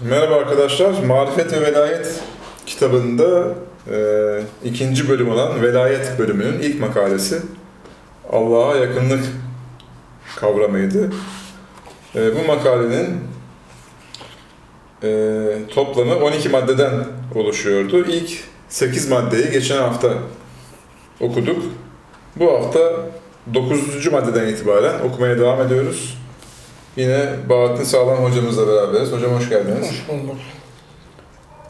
Merhaba 0.00 0.34
arkadaşlar. 0.34 1.02
Marifet 1.02 1.52
ve 1.52 1.60
Velayet 1.62 2.20
kitabında 2.66 3.54
e, 3.90 3.96
ikinci 4.64 5.08
bölüm 5.08 5.30
olan 5.30 5.62
Velayet 5.62 6.18
bölümünün 6.18 6.60
ilk 6.60 6.80
makalesi 6.80 7.42
Allah'a 8.32 8.76
yakınlık 8.76 9.24
kavramıydı. 10.36 11.10
E, 12.14 12.36
bu 12.36 12.46
makalenin 12.46 13.20
e, 15.02 15.08
toplamı 15.74 16.16
12 16.16 16.48
maddeden 16.48 16.92
oluşuyordu. 17.34 18.04
İlk 18.04 18.30
8 18.68 19.08
maddeyi 19.08 19.50
geçen 19.50 19.78
hafta 19.78 20.14
okuduk. 21.20 21.62
Bu 22.36 22.52
hafta 22.52 22.80
9. 23.54 24.12
maddeden 24.12 24.48
itibaren 24.48 25.00
okumaya 25.00 25.38
devam 25.38 25.60
ediyoruz. 25.60 26.21
Yine 26.96 27.28
Bahattin 27.48 27.84
Sağlam 27.84 28.16
hocamızla 28.16 28.68
beraberiz. 28.68 29.12
Hocam 29.12 29.32
hoş 29.32 29.48
geldiniz. 29.48 29.88
Hoş 29.88 30.08
bulduk. 30.08 30.36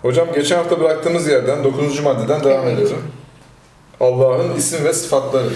Hocam 0.02 0.28
geçen 0.34 0.56
hafta 0.56 0.80
bıraktığımız 0.80 1.28
yerden 1.28 1.64
9. 1.64 2.00
maddeden 2.00 2.44
devam 2.44 2.64
Evet. 2.68 2.74
ediyorum. 2.78 3.02
Allah'ın 4.00 4.56
isim 4.56 4.84
ve 4.84 4.92
sıfatları. 4.92 5.48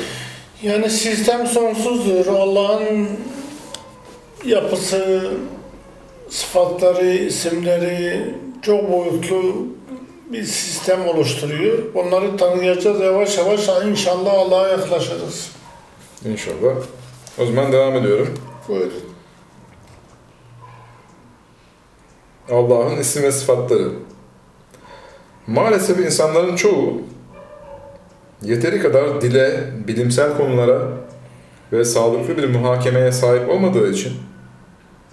Yani 0.62 0.91
sistem 0.91 1.47
sonsuzdur. 1.47 2.27
Allah'ın 2.27 3.09
yapısı, 4.45 5.30
sıfatları, 6.30 7.07
isimleri 7.07 8.35
çok 8.62 8.93
boyutlu 8.93 9.66
bir 10.33 10.45
sistem 10.45 11.09
oluşturuyor. 11.09 11.79
Onları 11.95 12.37
tanıyacağız 12.37 13.01
yavaş 13.01 13.38
yavaş 13.38 13.69
inşallah 13.87 14.33
Allah'a 14.35 14.69
yaklaşırız. 14.69 15.51
İnşallah. 16.24 16.74
O 17.38 17.46
zaman 17.46 17.73
devam 17.73 17.96
ediyorum. 17.96 18.35
Buyurun. 18.69 19.16
Allah'ın 22.50 22.96
isim 22.96 23.23
ve 23.23 23.32
sıfatları. 23.32 23.88
Maalesef 25.46 25.98
insanların 25.98 26.57
çoğu 26.57 27.02
yeteri 28.43 28.82
kadar 28.82 29.21
dile, 29.21 29.65
bilimsel 29.88 30.37
konulara 30.37 30.88
ve 31.73 31.84
sağlıklı 31.84 32.37
bir 32.37 32.48
muhakemeye 32.48 33.12
sahip 33.12 33.48
olmadığı 33.48 33.93
için 33.93 34.12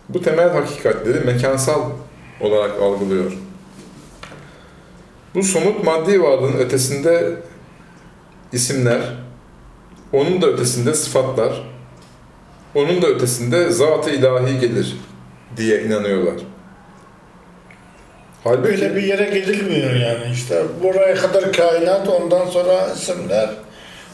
bu 0.10 0.22
temel 0.22 0.50
hakikatleri 0.50 1.26
mekansal 1.26 1.82
olarak 2.42 2.82
algılıyor. 2.82 3.38
Bu 5.36 5.44
somut 5.44 5.84
maddi 5.84 6.22
varlığın 6.22 6.58
ötesinde 6.58 7.36
isimler, 8.52 9.02
onun 10.12 10.42
da 10.42 10.48
ötesinde 10.48 10.94
sıfatlar, 10.94 11.70
onun 12.76 13.02
da 13.02 13.08
ötesinde 13.08 13.70
zat-ı 13.70 14.10
ilahi 14.10 14.60
gelir 14.60 14.98
diye 15.58 15.84
inanıyorlar. 15.84 16.36
Halbuki 18.44 18.64
Böyle 18.64 18.96
bir 18.96 19.04
yere 19.04 19.40
gidilmiyor 19.40 19.96
yani 19.96 20.34
işte 20.34 20.62
buraya 20.84 21.16
kadar 21.16 21.54
kainat 21.54 22.08
ondan 22.10 22.46
sonra 22.46 22.88
isimler 22.96 23.50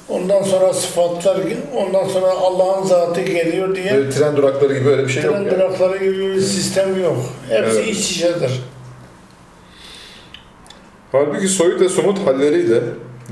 ondan 0.09 0.43
sonra 0.43 0.73
sıfatlar 0.73 1.37
ondan 1.75 2.07
sonra 2.07 2.27
Allah'ın 2.27 2.83
zatı 2.83 3.21
geliyor 3.21 3.75
diye 3.75 3.93
böyle 3.93 4.09
tren 4.09 4.37
durakları 4.37 4.77
gibi 4.79 4.89
öyle 4.89 5.03
bir 5.03 5.09
şey 5.09 5.23
yok 5.23 5.33
tren 5.33 5.43
yani. 5.43 5.51
durakları 5.55 5.97
gibi 5.97 6.35
bir 6.35 6.41
sistem 6.41 7.03
yok. 7.03 7.17
Hepsi 7.49 7.79
Evet. 7.79 7.87
iç 7.87 8.11
içedir. 8.11 8.51
Halbuki 11.11 11.47
soyut 11.47 11.81
ve 11.81 11.89
somut 11.89 12.27
halleriyle 12.27 12.79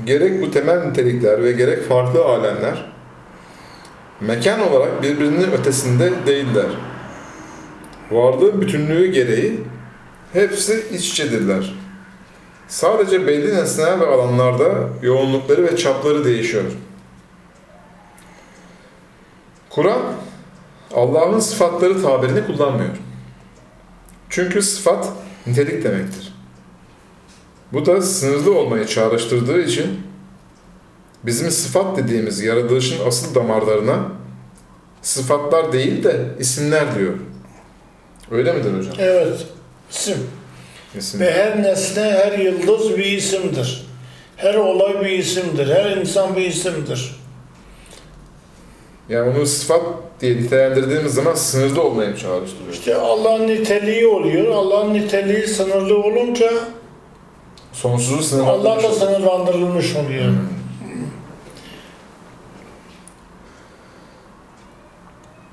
gerek 0.06 0.42
bu 0.42 0.50
temel 0.50 0.84
nitelikler 0.84 1.42
ve 1.44 1.52
gerek 1.52 1.88
farklı 1.88 2.24
alemler 2.24 2.84
mekan 4.20 4.60
olarak 4.60 5.02
birbirinin 5.02 5.52
ötesinde 5.52 6.10
değiller. 6.26 6.66
Varlığın 8.10 8.60
bütünlüğü 8.60 9.06
gereği 9.06 9.60
hepsi 10.32 10.86
iç 10.92 11.10
içedirler. 11.10 11.74
Sadece 12.68 13.26
belli 13.26 13.56
nesneler 13.56 14.00
ve 14.00 14.06
alanlarda 14.06 14.88
yoğunlukları 15.02 15.64
ve 15.64 15.76
çapları 15.76 16.24
değişiyor. 16.24 16.64
Kur'an 19.70 20.02
Allah'ın 20.94 21.38
sıfatları 21.40 22.02
tabirini 22.02 22.46
kullanmıyor. 22.46 22.96
Çünkü 24.30 24.62
sıfat 24.62 25.08
nitelik 25.46 25.84
demektir. 25.84 26.34
Bu 27.72 27.86
da 27.86 28.02
sınırlı 28.02 28.58
olmayı 28.58 28.86
çağrıştırdığı 28.86 29.60
için 29.62 30.00
bizim 31.24 31.50
sıfat 31.50 31.96
dediğimiz 31.96 32.40
yaratılışın 32.40 33.06
asıl 33.06 33.34
damarlarına 33.34 33.98
sıfatlar 35.02 35.72
değil 35.72 36.04
de 36.04 36.34
isimler 36.38 36.98
diyor. 36.98 37.14
Öyle 38.30 38.52
midir 38.52 38.78
hocam? 38.78 38.94
Evet. 38.98 39.46
İsim. 39.90 40.30
İsim. 40.98 41.20
Ve 41.20 41.32
her 41.32 41.62
nesne, 41.62 42.02
her 42.02 42.38
yıldız 42.38 42.96
bir 42.98 43.04
isimdir. 43.04 43.86
Her 44.36 44.54
olay 44.54 45.00
bir 45.00 45.10
isimdir. 45.10 45.74
Her 45.74 45.96
insan 45.96 46.36
bir 46.36 46.42
isimdir. 46.44 47.18
Yani 49.08 49.30
onu 49.38 49.46
sıfat 49.46 49.82
diye 50.20 50.36
nitelendirdiğimiz 50.36 51.14
zaman 51.14 51.34
sınırlı 51.34 51.82
olmayı 51.82 52.16
çağrıştırıyor. 52.16 52.72
İşte 52.72 52.96
Allah'ın 52.96 53.46
niteliği 53.46 54.06
oluyor. 54.06 54.54
Allah'ın 54.54 54.94
niteliği 54.94 55.46
sınırlı 55.46 55.98
olunca 56.02 56.50
Sonsuzu 57.72 58.16
Allah 58.16 58.22
sınırlandırmış. 58.24 58.84
da 58.84 58.92
sınırlandırılmış 58.92 59.96
oluyor. 59.96 60.32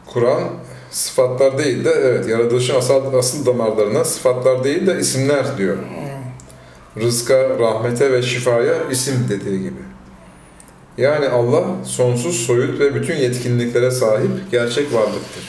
Kur'an 0.06 0.44
sıfatlar 0.96 1.58
değil 1.58 1.86
de 1.86 1.92
evet 1.92 2.28
yaratılışın 2.28 2.76
asıl, 2.76 3.14
asıl 3.14 3.46
damarlarına 3.46 4.06
sıfatlar 4.06 4.64
değil 4.64 4.88
de 4.88 5.00
isimler 5.00 5.58
diyor. 5.58 5.78
Rızka, 6.98 7.50
rahmete 7.60 8.12
ve 8.12 8.22
şifaya 8.22 8.90
isim 8.92 9.28
dediği 9.30 9.60
gibi. 9.60 9.82
Yani 10.98 11.30
Allah 11.30 11.64
sonsuz, 11.86 12.36
soyut 12.46 12.80
ve 12.80 12.96
bütün 12.96 13.16
yetkinliklere 13.16 13.92
sahip 13.92 14.32
gerçek 14.52 14.94
varlıktır. 14.94 15.44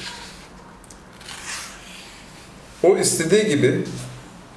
O 2.82 2.98
istediği 2.98 3.46
gibi 3.46 3.84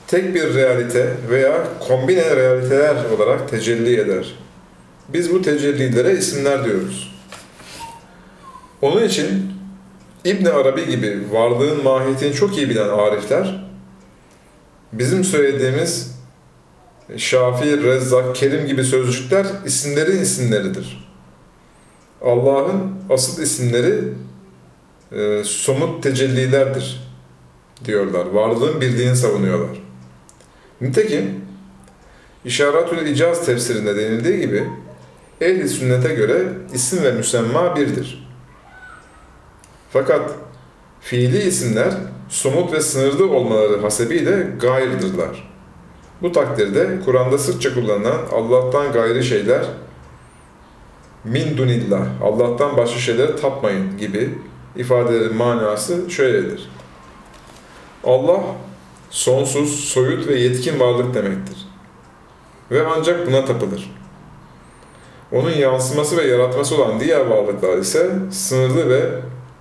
tek 0.08 0.36
bir 0.36 0.54
realite 0.54 1.14
veya 1.30 1.68
kombine 1.88 2.36
realiteler 2.36 2.96
olarak 3.18 3.50
tecelli 3.50 4.00
eder. 4.00 4.36
Biz 5.10 5.34
bu 5.34 5.42
tecellilere 5.42 6.18
isimler 6.18 6.66
diyoruz. 6.66 7.16
Onun 8.82 9.04
için 9.04 9.59
İbn 10.26 10.46
Arabi 10.46 10.88
gibi 10.88 11.20
varlığın 11.32 11.84
mahiyetini 11.84 12.34
çok 12.34 12.58
iyi 12.58 12.70
bilen 12.70 12.90
arifler, 12.90 13.66
bizim 14.94 15.24
söylediğimiz 15.24 16.20
Şafii, 17.18 17.84
Rezzak, 17.84 18.36
Kerim 18.36 18.68
gibi 18.68 18.84
sözcükler 18.84 19.46
isimlerin 19.66 20.22
isimleridir. 20.22 21.10
Allah'ın 22.22 22.94
asıl 23.10 23.42
isimleri 23.44 24.04
e, 25.12 25.44
somut 25.44 26.04
tecellilerdir 26.04 27.10
diyorlar. 27.86 28.26
Varlığın 28.26 28.82
birliğini 28.82 29.16
savunuyorlar. 29.16 29.82
Nitekim 30.82 31.42
İşaretül 32.46 33.06
İcaz 33.06 33.46
tefsirinde 33.46 33.96
denildiği 33.96 34.40
gibi 34.40 34.64
ehl-i 35.42 35.70
sünnete 35.70 36.14
göre 36.14 36.48
isim 36.74 37.04
ve 37.04 37.12
müsemma 37.12 37.76
birdir. 37.76 38.29
Fakat 39.94 40.32
fiili 41.02 41.42
isimler 41.42 41.94
somut 42.30 42.74
ve 42.74 42.82
sınırlı 42.82 43.32
olmaları 43.32 43.82
hasebiyle 43.82 44.48
gayrıdırlar. 44.62 45.50
Bu 46.22 46.32
takdirde 46.32 47.00
Kur'an'da 47.06 47.38
sıkça 47.38 47.74
kullanılan 47.74 48.22
Allah'tan 48.32 48.92
gayrı 48.92 49.24
şeyler 49.24 49.66
min 51.24 51.58
dunillah, 51.58 52.06
Allah'tan 52.24 52.78
başka 52.78 53.00
şeylere 53.00 53.36
tapmayın 53.36 53.98
gibi 53.98 54.40
ifadelerin 54.76 55.36
manası 55.36 56.12
şöyledir. 56.12 56.70
Allah 58.04 58.42
sonsuz, 59.10 59.80
soyut 59.80 60.28
ve 60.28 60.40
yetkin 60.40 60.80
varlık 60.80 61.14
demektir. 61.14 61.58
Ve 62.72 62.88
ancak 62.88 63.28
buna 63.28 63.46
tapılır. 63.46 63.96
Onun 65.32 65.52
yansıması 65.52 66.18
ve 66.18 66.28
yaratması 66.28 66.76
olan 66.76 67.00
diğer 67.00 67.26
varlıklar 67.26 67.78
ise 67.78 68.12
sınırlı 68.32 68.90
ve 68.90 69.10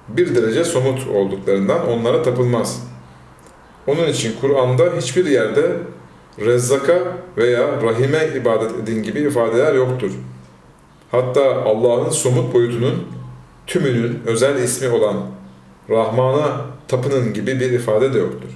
bir 0.08 0.34
derece 0.34 0.64
somut 0.64 1.06
olduklarından 1.08 1.88
onlara 1.88 2.22
tapılmaz. 2.22 2.82
Onun 3.86 4.08
için 4.08 4.32
Kur'an'da 4.40 4.84
hiçbir 4.96 5.26
yerde 5.26 5.72
Rezzaka 6.40 6.98
veya 7.36 7.82
Rahime 7.82 8.28
ibadet 8.36 8.70
edin 8.82 9.02
gibi 9.02 9.20
ifadeler 9.20 9.74
yoktur. 9.74 10.10
Hatta 11.10 11.62
Allah'ın 11.64 12.10
somut 12.10 12.54
boyutunun 12.54 13.08
tümünün 13.66 14.22
özel 14.26 14.62
ismi 14.62 14.88
olan 14.88 15.16
Rahman'a 15.90 16.60
tapının 16.88 17.34
gibi 17.34 17.60
bir 17.60 17.70
ifade 17.72 18.14
de 18.14 18.18
yoktur. 18.18 18.48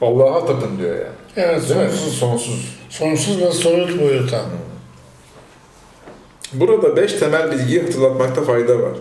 Allah'a 0.00 0.46
tapın 0.46 0.78
diyor 0.78 0.94
yani. 0.94 1.06
Evet, 1.36 1.62
sonsuz, 1.62 2.18
Sonsuz. 2.18 2.76
sonsuz 2.90 3.40
ve 3.40 3.52
soyut 3.52 4.00
boyuta. 4.00 4.44
Burada 6.52 6.96
beş 6.96 7.12
temel 7.12 7.52
bilgiyi 7.52 7.82
hatırlatmakta 7.82 8.42
fayda 8.42 8.78
var. 8.78 8.92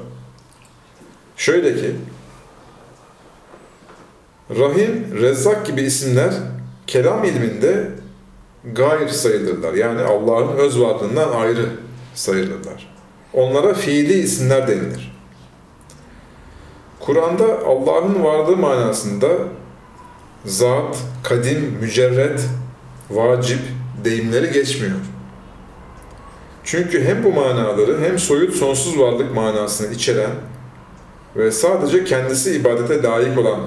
Şöyle 1.37 1.75
ki, 1.75 1.95
Rahim, 4.49 5.07
Rezzak 5.21 5.65
gibi 5.65 5.81
isimler 5.81 6.33
kelam 6.87 7.23
ilminde 7.23 7.91
gayr 8.73 9.07
sayılırlar. 9.07 9.73
Yani 9.73 10.01
Allah'ın 10.01 10.57
öz 10.57 10.79
varlığından 10.79 11.31
ayrı 11.31 11.69
sayılırlar. 12.13 12.93
Onlara 13.33 13.73
fiili 13.73 14.13
isimler 14.13 14.67
denilir. 14.67 15.11
Kur'an'da 16.99 17.59
Allah'ın 17.65 18.23
varlığı 18.23 18.57
manasında 18.57 19.27
zat, 20.45 20.97
kadim, 21.23 21.77
mücerret, 21.81 22.41
vacip 23.09 23.59
deyimleri 24.03 24.51
geçmiyor. 24.51 24.99
Çünkü 26.63 27.03
hem 27.03 27.23
bu 27.23 27.33
manaları 27.33 27.99
hem 28.01 28.19
soyut 28.19 28.55
sonsuz 28.55 28.99
varlık 28.99 29.35
manasını 29.35 29.93
içeren 29.93 30.31
ve 31.35 31.51
sadece 31.51 32.03
kendisi 32.03 32.55
ibadete 32.55 33.03
layık 33.03 33.39
olan 33.39 33.59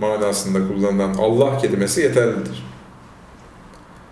manasında 0.00 0.68
kullanılan 0.68 1.14
Allah 1.14 1.58
kelimesi 1.58 2.00
yeterlidir. 2.00 2.66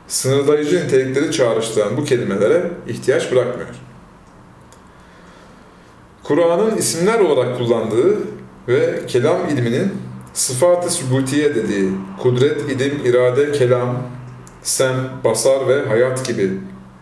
Sınırlayıcı 0.09 0.87
nitelikleri 0.87 1.33
çağrıştıran 1.33 1.97
bu 1.97 2.05
kelimelere 2.05 2.71
ihtiyaç 2.89 3.33
bırakmıyor. 3.33 3.69
Kur'an'ın 6.23 6.77
isimler 6.77 7.21
olarak 7.21 7.59
kullandığı 7.59 8.19
ve 8.69 9.07
kelam 9.07 9.49
ilminin 9.49 9.93
sıfat-ı 10.33 10.91
sübutiye 10.91 11.55
dediği 11.55 11.91
kudret, 12.23 12.71
ilim, 12.71 13.01
irade, 13.05 13.53
kelam, 13.53 14.03
sem, 14.63 14.95
basar 15.25 15.69
ve 15.69 15.89
hayat 15.89 16.27
gibi 16.27 16.51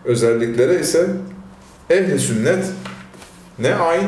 özelliklere 0.05 0.79
ise 0.79 1.07
ehli 1.89 2.19
sünnet 2.19 2.65
ne 3.59 3.75
ayn 3.75 4.07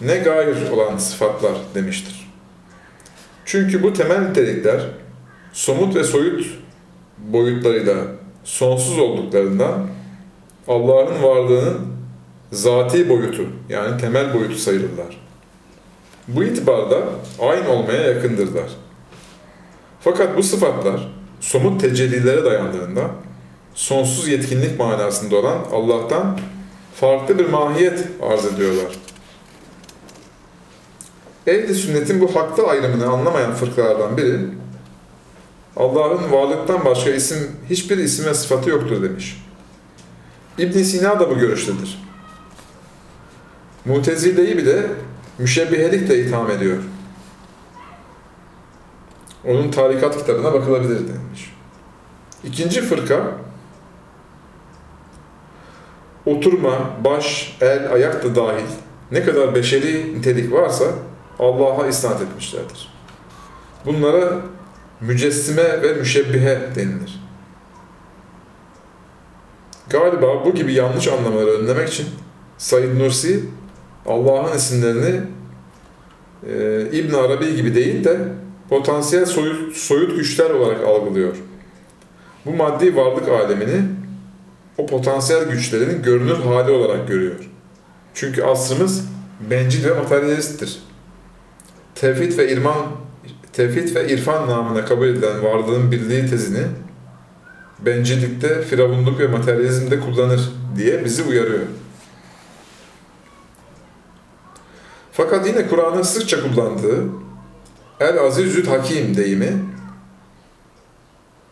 ne 0.00 0.16
gayr 0.16 0.70
olan 0.70 0.96
sıfatlar 0.96 1.52
demiştir. 1.74 2.32
Çünkü 3.44 3.82
bu 3.82 3.92
temel 3.92 4.28
nitelikler 4.28 4.80
somut 5.52 5.94
ve 5.94 6.04
soyut 6.04 6.46
boyutlarıyla 7.18 7.96
sonsuz 8.44 8.98
olduklarından 8.98 9.88
Allah'ın 10.68 11.22
varlığının 11.22 11.80
zati 12.52 13.08
boyutu 13.08 13.46
yani 13.68 14.00
temel 14.00 14.34
boyutu 14.34 14.58
sayılırlar. 14.58 15.22
Bu 16.28 16.44
itibarda 16.44 16.98
aynı 17.40 17.68
olmaya 17.68 18.02
yakındırlar. 18.02 18.70
Fakat 20.00 20.36
bu 20.36 20.42
sıfatlar 20.42 21.08
somut 21.40 21.80
tecellilere 21.80 22.44
dayandığında 22.44 23.10
sonsuz 23.74 24.28
yetkinlik 24.28 24.78
manasında 24.78 25.36
olan 25.36 25.58
Allah'tan 25.72 26.38
farklı 26.94 27.38
bir 27.38 27.46
mahiyet 27.46 28.04
arz 28.22 28.44
ediyorlar. 28.44 28.92
Ehli 31.46 31.74
sünnetin 31.74 32.20
bu 32.20 32.36
haklı 32.36 32.66
ayrımını 32.66 33.06
anlamayan 33.06 33.54
fırkalardan 33.54 34.16
biri 34.16 34.38
Allah'ın 35.76 36.32
varlıktan 36.32 36.84
başka 36.84 37.10
isim, 37.10 37.56
hiçbir 37.70 37.98
isim 37.98 38.26
ve 38.26 38.34
sıfatı 38.34 38.70
yoktur 38.70 39.02
demiş. 39.02 39.42
ibn 40.58 40.78
Sina 40.82 41.20
da 41.20 41.30
bu 41.30 41.38
görüştedir. 41.38 42.02
Mutezile'yi 43.84 44.56
bile 44.56 44.86
müşebbihelikle 45.38 46.18
itham 46.18 46.50
ediyor. 46.50 46.78
Onun 49.44 49.70
tarikat 49.70 50.18
kitabına 50.18 50.52
bakılabilir 50.52 50.94
denilmiş. 50.94 51.54
İkinci 52.44 52.80
fırka 52.80 53.22
oturma, 56.26 56.90
baş, 57.04 57.56
el, 57.60 57.92
ayak 57.92 58.24
da 58.24 58.34
dahil 58.36 58.66
ne 59.12 59.22
kadar 59.22 59.54
beşeri 59.54 60.14
nitelik 60.14 60.52
varsa 60.52 60.84
Allah'a 61.38 61.86
isnat 61.86 62.22
etmişlerdir. 62.22 62.92
Bunlara 63.86 64.40
mücessime 65.00 65.82
ve 65.82 65.92
müşebbihe 65.92 66.60
denilir. 66.76 67.22
Galiba 69.90 70.44
bu 70.44 70.54
gibi 70.54 70.72
yanlış 70.72 71.08
anlamaları 71.08 71.50
önlemek 71.50 71.88
için 71.88 72.06
Said 72.58 72.98
Nursi 72.98 73.44
Allah'ın 74.06 74.56
isimlerini 74.56 75.20
e, 76.48 76.82
İbn 76.92 77.14
Arabi 77.14 77.56
gibi 77.56 77.74
değil 77.74 78.04
de 78.04 78.18
potansiyel 78.68 79.26
soyut, 79.26 79.76
soyut 79.76 80.16
güçler 80.16 80.50
olarak 80.50 80.84
algılıyor. 80.84 81.36
Bu 82.46 82.52
maddi 82.52 82.96
varlık 82.96 83.28
alemini 83.28 83.82
o 84.78 84.86
potansiyel 84.86 85.44
güçlerin 85.44 86.02
görünür 86.02 86.38
hali 86.38 86.70
olarak 86.70 87.08
görüyor. 87.08 87.50
Çünkü 88.14 88.42
asrımız 88.42 89.04
bencil 89.50 89.88
ve 89.88 89.94
materyalisttir. 89.94 90.82
Tevhid 91.94 92.38
ve 92.38 92.52
irman 92.52 92.76
tevhid 93.52 93.96
ve 93.96 94.08
irfan 94.08 94.48
namına 94.48 94.84
kabul 94.84 95.06
edilen 95.06 95.42
varlığın 95.42 95.92
birliği 95.92 96.30
tezini 96.30 96.64
bencillikte, 97.80 98.62
firavunluk 98.62 99.20
ve 99.20 99.26
materyalizmde 99.26 100.00
kullanır 100.00 100.52
diye 100.76 101.04
bizi 101.04 101.22
uyarıyor. 101.22 101.62
Fakat 105.12 105.46
yine 105.46 105.68
Kur'an'ın 105.68 106.02
sıkça 106.02 106.42
kullandığı 106.42 107.04
El 108.00 108.18
Azizül 108.18 108.66
Hakim 108.66 109.16
deyimi 109.16 109.52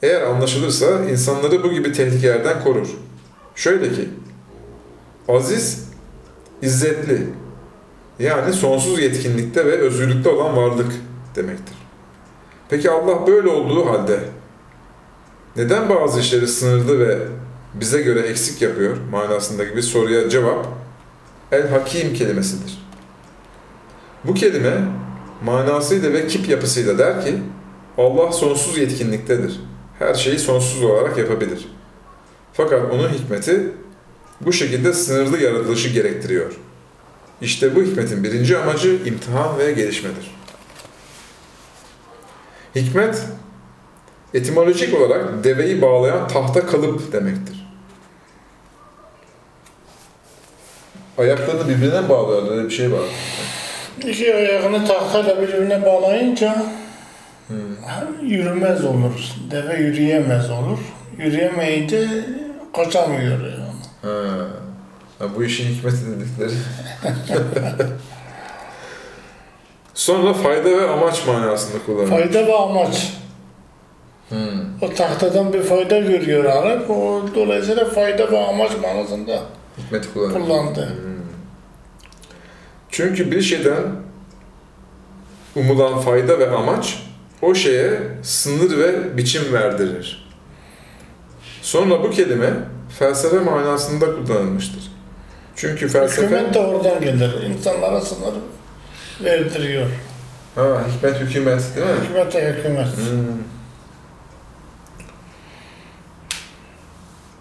eğer 0.02 0.22
anlaşılırsa 0.22 1.04
insanları 1.04 1.62
bu 1.62 1.70
gibi 1.70 1.92
tehlikelerden 1.92 2.64
korur. 2.64 2.88
Şöyle 3.60 3.92
ki, 3.92 4.08
aziz, 5.28 5.88
izzetli, 6.62 7.26
yani 8.18 8.52
sonsuz 8.52 8.98
yetkinlikte 8.98 9.66
ve 9.66 9.72
özgürlükte 9.72 10.28
olan 10.28 10.56
varlık 10.56 10.92
demektir. 11.36 11.76
Peki 12.68 12.90
Allah 12.90 13.26
böyle 13.26 13.48
olduğu 13.48 13.86
halde 13.86 14.20
neden 15.56 15.88
bazı 15.88 16.20
işleri 16.20 16.48
sınırlı 16.48 16.98
ve 16.98 17.18
bize 17.74 18.02
göre 18.02 18.20
eksik 18.20 18.62
yapıyor 18.62 18.96
manasındaki 19.10 19.76
bir 19.76 19.82
soruya 19.82 20.28
cevap 20.28 20.66
El-Hakim 21.52 22.14
kelimesidir. 22.14 22.86
Bu 24.24 24.34
kelime 24.34 24.88
manasıyla 25.44 26.12
ve 26.12 26.26
kip 26.26 26.48
yapısıyla 26.48 26.98
der 26.98 27.24
ki 27.24 27.42
Allah 27.98 28.32
sonsuz 28.32 28.78
yetkinliktedir. 28.78 29.60
Her 29.98 30.14
şeyi 30.14 30.38
sonsuz 30.38 30.82
olarak 30.82 31.18
yapabilir. 31.18 31.79
Fakat 32.62 32.92
onun 32.92 33.08
hikmeti 33.08 33.60
bu 34.40 34.52
şekilde 34.52 34.92
sınırlı 34.92 35.42
yaratılışı 35.42 35.88
gerektiriyor. 35.88 36.52
İşte 37.40 37.76
bu 37.76 37.82
hikmetin 37.82 38.24
birinci 38.24 38.58
amacı 38.58 38.88
imtihan 39.04 39.58
ve 39.58 39.72
gelişmedir. 39.72 40.34
Hikmet, 42.74 43.22
etimolojik 44.34 45.00
olarak 45.00 45.44
deveyi 45.44 45.82
bağlayan 45.82 46.28
tahta 46.28 46.66
kalıp 46.66 47.12
demektir. 47.12 47.66
Ayaklarını 51.18 51.68
birbirine 51.68 52.08
bağlıyorlar, 52.08 52.56
öyle 52.56 52.64
bir 52.64 52.74
şey 52.74 52.92
var. 52.92 53.00
İki 54.06 54.34
ayağını 54.34 54.86
tahtayla 54.86 55.42
birbirine 55.42 55.86
bağlayınca 55.86 56.64
yürümez 58.22 58.84
olur. 58.84 59.20
Deve 59.50 59.74
yürüyemez 59.74 60.50
olur. 60.50 60.78
Yürüyemeyince 61.18 62.08
kaçamıyor 62.74 63.40
yani. 63.40 63.70
Ha. 64.02 64.46
ha, 65.18 65.24
bu 65.36 65.44
işin 65.44 65.74
hikmeti 65.74 65.98
dedikleri. 66.06 66.52
Sonra 69.94 70.34
fayda 70.34 70.70
ve 70.70 70.90
amaç 70.90 71.26
manasında 71.26 71.84
kullanılır. 71.86 72.10
Fayda 72.10 72.46
ve 72.46 72.54
amaç. 72.54 73.12
Hmm. 74.28 74.38
O 74.82 74.94
tahtadan 74.94 75.52
bir 75.52 75.62
fayda 75.62 75.98
görüyor 75.98 76.44
Arap. 76.44 76.90
O 76.90 77.22
dolayısıyla 77.34 77.84
fayda 77.84 78.32
ve 78.32 78.46
amaç 78.46 78.70
manasında 78.82 79.42
Hikmeti 79.78 80.12
kullanılır. 80.12 80.40
kullandı. 80.40 80.88
Hmm. 80.88 81.10
Çünkü 82.90 83.30
bir 83.30 83.42
şeyden 83.42 83.82
umulan 85.56 86.00
fayda 86.00 86.38
ve 86.38 86.50
amaç 86.50 87.02
o 87.42 87.54
şeye 87.54 88.00
sınır 88.22 88.78
ve 88.78 89.16
biçim 89.16 89.52
verdirir. 89.52 90.29
Sonra 91.62 92.02
bu 92.02 92.10
kelime 92.10 92.50
felsefe 92.98 93.38
manasında 93.38 94.06
kullanılmıştır. 94.06 94.92
Çünkü 95.56 95.88
felsefe... 95.88 96.22
Hükümet 96.22 96.54
de 96.54 96.58
oradan 96.58 97.00
gelir. 97.00 97.42
İnsanlara 97.42 98.00
sınır 98.00 98.34
verdiriyor. 99.24 99.86
Ha, 100.54 100.82
hikmet 100.96 101.20
hükümet 101.20 101.62
değil 101.76 101.86
mi? 101.86 101.92
Hükümet 102.02 102.34
de 102.34 102.52
hükümet. 102.52 102.86
Hmm. 102.86 103.50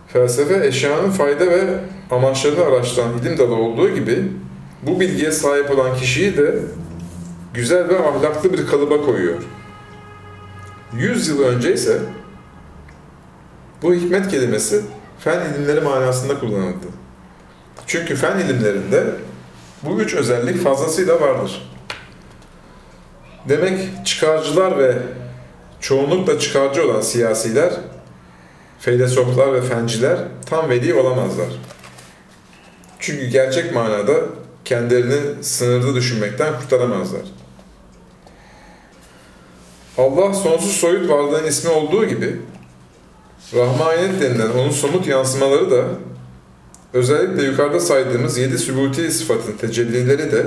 Felsefe 0.08 0.68
eşyanın 0.68 1.10
fayda 1.10 1.46
ve 1.46 1.80
amaçlarını 2.12 2.66
araştıran 2.66 3.18
ilim 3.18 3.38
dalı 3.38 3.56
olduğu 3.56 3.90
gibi 3.90 4.32
bu 4.84 5.00
bilgiye 5.00 5.32
sahip 5.32 5.72
olan 5.72 5.98
kişiyi 5.98 6.38
de 6.38 6.56
güzel 7.54 7.90
ve 7.90 8.00
ahlaklı 8.00 8.54
bir 8.54 8.68
kalıba 8.68 9.02
koyuyor. 9.06 9.38
Yüz 10.94 11.28
yıl 11.28 11.44
önce 11.44 11.74
ise 11.74 12.00
bu 13.82 13.94
hikmet 13.94 14.28
kelimesi 14.28 14.82
fen 15.20 15.40
ilimleri 15.46 15.82
manasında 15.82 16.40
kullanıldı. 16.40 16.88
Çünkü 17.88 18.16
fen 18.16 18.40
ilimlerinde 18.40 19.06
bu 19.84 20.02
üç 20.02 20.14
özellik 20.14 20.64
fazlasıyla 20.64 21.22
vardır. 21.22 21.72
Demek 23.50 24.06
çıkarcılar 24.06 24.78
ve 24.78 24.98
çoğunlukla 25.80 26.40
çıkarcı 26.40 26.86
olan 26.86 27.02
siyasiler, 27.02 27.74
feylesoflar 28.80 29.54
ve 29.54 29.62
fenciler 29.62 30.20
tam 30.46 30.70
veli 30.70 30.94
olamazlar. 30.94 31.48
Çünkü 33.00 33.26
gerçek 33.26 33.76
manada 33.76 34.14
kendilerini 34.66 35.44
sınırda 35.44 35.96
düşünmekten 35.96 36.60
kurtaramazlar. 36.60 37.22
Allah 39.98 40.34
sonsuz 40.34 40.72
soyut 40.72 41.10
varlığın 41.10 41.46
ismi 41.46 41.70
olduğu 41.70 42.06
gibi 42.06 42.42
Rahmaniyet 43.54 44.22
denilen 44.22 44.50
onun 44.50 44.70
somut 44.70 45.08
yansımaları 45.08 45.72
da 45.72 45.86
özellikle 46.94 47.44
yukarıda 47.44 47.80
saydığımız 47.80 48.38
yedi 48.38 48.58
sübuti 48.58 49.12
sıfatın 49.12 49.54
tecellileri 49.54 50.32
de 50.32 50.46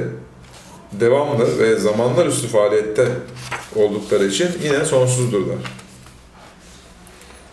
devamlı 0.93 1.59
ve 1.59 1.77
zamanlar 1.77 2.27
üstü 2.27 2.49
faaliyette 2.49 3.09
oldukları 3.77 4.25
için 4.25 4.49
yine 4.65 4.85
sonsuzdurlar. 4.85 5.57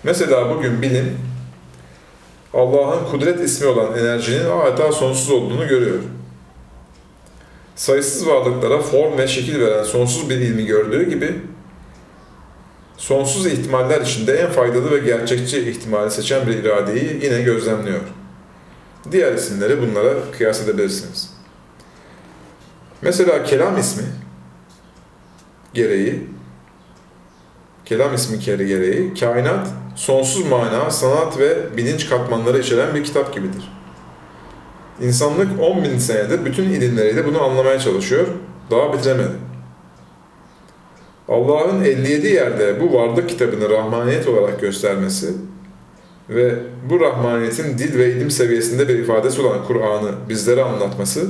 Mesela 0.03 0.55
bugün 0.55 0.81
bilim 0.81 1.17
Allah'ın 2.53 3.11
kudret 3.11 3.39
ismi 3.39 3.67
olan 3.67 3.97
enerjinin 3.97 4.49
adeta 4.49 4.91
sonsuz 4.91 5.31
olduğunu 5.31 5.67
görüyor. 5.67 5.99
Sayısız 7.75 8.27
varlıklara 8.27 8.81
form 8.81 9.17
ve 9.17 9.27
şekil 9.27 9.59
veren 9.59 9.83
sonsuz 9.83 10.29
bir 10.29 10.37
ilmi 10.37 10.65
gördüğü 10.65 11.09
gibi 11.09 11.35
sonsuz 12.99 13.45
ihtimaller 13.45 14.01
içinde 14.01 14.33
en 14.33 14.51
faydalı 14.51 14.91
ve 14.91 14.99
gerçekçi 14.99 15.69
ihtimali 15.69 16.11
seçen 16.11 16.47
bir 16.47 16.57
iradeyi 16.57 17.19
yine 17.23 17.41
gözlemliyor. 17.41 17.99
Diğer 19.11 19.33
isimleri 19.33 19.81
bunlara 19.81 20.13
kıyas 20.37 20.61
edebilirsiniz. 20.61 21.33
Mesela 23.01 23.43
kelam 23.43 23.77
ismi 23.77 24.03
gereği, 25.73 26.27
kelam 27.85 28.13
ismi 28.13 28.39
kere 28.39 28.63
gereği, 28.63 29.13
kainat 29.13 29.67
sonsuz 29.95 30.45
mana, 30.45 30.91
sanat 30.91 31.39
ve 31.39 31.77
bilinç 31.77 32.09
katmanları 32.09 32.59
içeren 32.59 32.95
bir 32.95 33.03
kitap 33.03 33.33
gibidir. 33.33 33.71
İnsanlık 35.01 35.61
10 35.61 35.83
bin 35.83 35.97
senedir 35.97 36.45
bütün 36.45 36.63
ilimleriyle 36.63 37.25
bunu 37.25 37.43
anlamaya 37.43 37.79
çalışıyor, 37.79 38.27
daha 38.71 38.93
bitiremedi. 38.93 39.48
Allah'ın 41.29 41.83
57 41.83 42.27
yerde 42.27 42.81
bu 42.81 42.93
varlık 42.93 43.29
kitabını 43.29 43.69
rahmaniyet 43.69 44.27
olarak 44.27 44.61
göstermesi 44.61 45.33
ve 46.29 46.55
bu 46.89 46.99
rahmaniyetin 46.99 47.77
dil 47.77 47.97
ve 47.97 48.11
ilim 48.11 48.31
seviyesinde 48.31 48.87
bir 48.87 48.99
ifadesi 48.99 49.41
olan 49.41 49.65
Kur'an'ı 49.67 50.11
bizlere 50.29 50.63
anlatması 50.63 51.27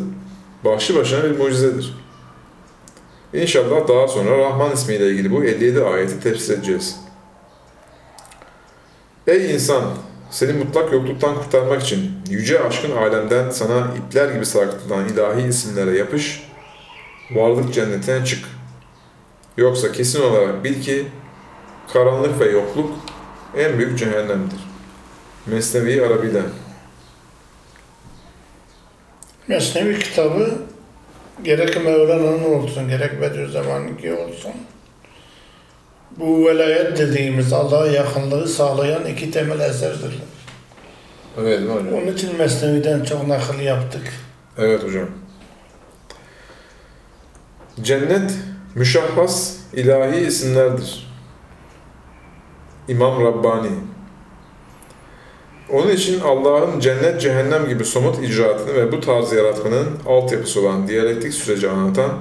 başlı 0.65 0.95
başına 0.95 1.23
bir 1.23 1.37
mucizedir. 1.37 1.95
İnşallah 3.33 3.87
daha 3.87 4.07
sonra 4.07 4.37
Rahman 4.37 4.71
ismiyle 4.71 5.09
ilgili 5.09 5.31
bu 5.31 5.43
57 5.43 5.83
ayeti 5.83 6.19
tefsir 6.19 6.53
edeceğiz. 6.53 6.99
Ey 9.27 9.53
insan! 9.53 9.83
Seni 10.31 10.53
mutlak 10.53 10.93
yokluktan 10.93 11.35
kurtarmak 11.35 11.81
için 11.81 12.11
yüce 12.29 12.63
aşkın 12.63 12.91
alemden 12.91 13.49
sana 13.49 13.87
ipler 13.97 14.33
gibi 14.33 14.45
sarkıtılan 14.45 15.07
ilahi 15.07 15.47
isimlere 15.47 15.97
yapış, 15.97 16.49
varlık 17.31 17.73
cennetine 17.73 18.25
çık. 18.25 18.58
Yoksa 19.59 19.91
kesin 19.91 20.21
olarak 20.21 20.63
bil 20.63 20.81
ki 20.81 21.05
karanlık 21.93 22.39
ve 22.39 22.49
yokluk 22.51 22.91
en 23.57 23.77
büyük 23.77 23.99
cehennemdir. 23.99 24.59
Mesnevi 25.45 26.05
Arabi'den. 26.05 26.45
Mesnevi 29.47 29.99
kitabı 29.99 30.51
gerek 31.43 31.85
Mevlana'nın 31.85 32.43
olsun, 32.43 32.89
gerek 32.89 33.21
Bediüzzaman'ınki 33.21 34.13
olsun. 34.13 34.51
Bu 36.17 36.45
velayet 36.45 36.97
dediğimiz 36.97 37.53
Allah'a 37.53 37.87
yakınlığı 37.87 38.47
sağlayan 38.47 39.05
iki 39.05 39.31
temel 39.31 39.59
eserdir. 39.59 40.19
Evet 41.39 41.61
hocam. 41.61 41.93
Onun 41.93 42.13
için 42.13 42.37
Mesnevi'den 42.37 43.03
çok 43.03 43.27
nakil 43.27 43.59
yaptık. 43.59 44.13
Evet 44.57 44.83
hocam. 44.83 45.09
Cennet 47.81 48.31
müşahhas 48.79 49.55
ilahi 49.73 50.19
isimlerdir. 50.19 51.09
İmam 52.87 53.25
Rabbani. 53.25 53.69
Onun 55.69 55.89
için 55.89 56.19
Allah'ın 56.19 56.79
cennet 56.79 57.21
cehennem 57.21 57.69
gibi 57.69 57.85
somut 57.85 58.23
icraatını 58.23 58.75
ve 58.75 58.91
bu 58.91 58.99
tarz 58.99 59.31
yaratmanın 59.31 59.87
altyapısı 60.07 60.61
olan 60.61 60.87
diyalektik 60.87 61.33
süreci 61.33 61.69
anlatan 61.69 62.11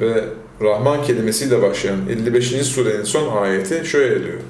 ve 0.00 0.24
Rahman 0.62 1.02
kelimesiyle 1.02 1.62
başlayan 1.62 2.08
55. 2.08 2.46
surenin 2.48 3.04
son 3.04 3.36
ayeti 3.36 3.86
şöyle 3.86 4.24
diyor. 4.24 4.40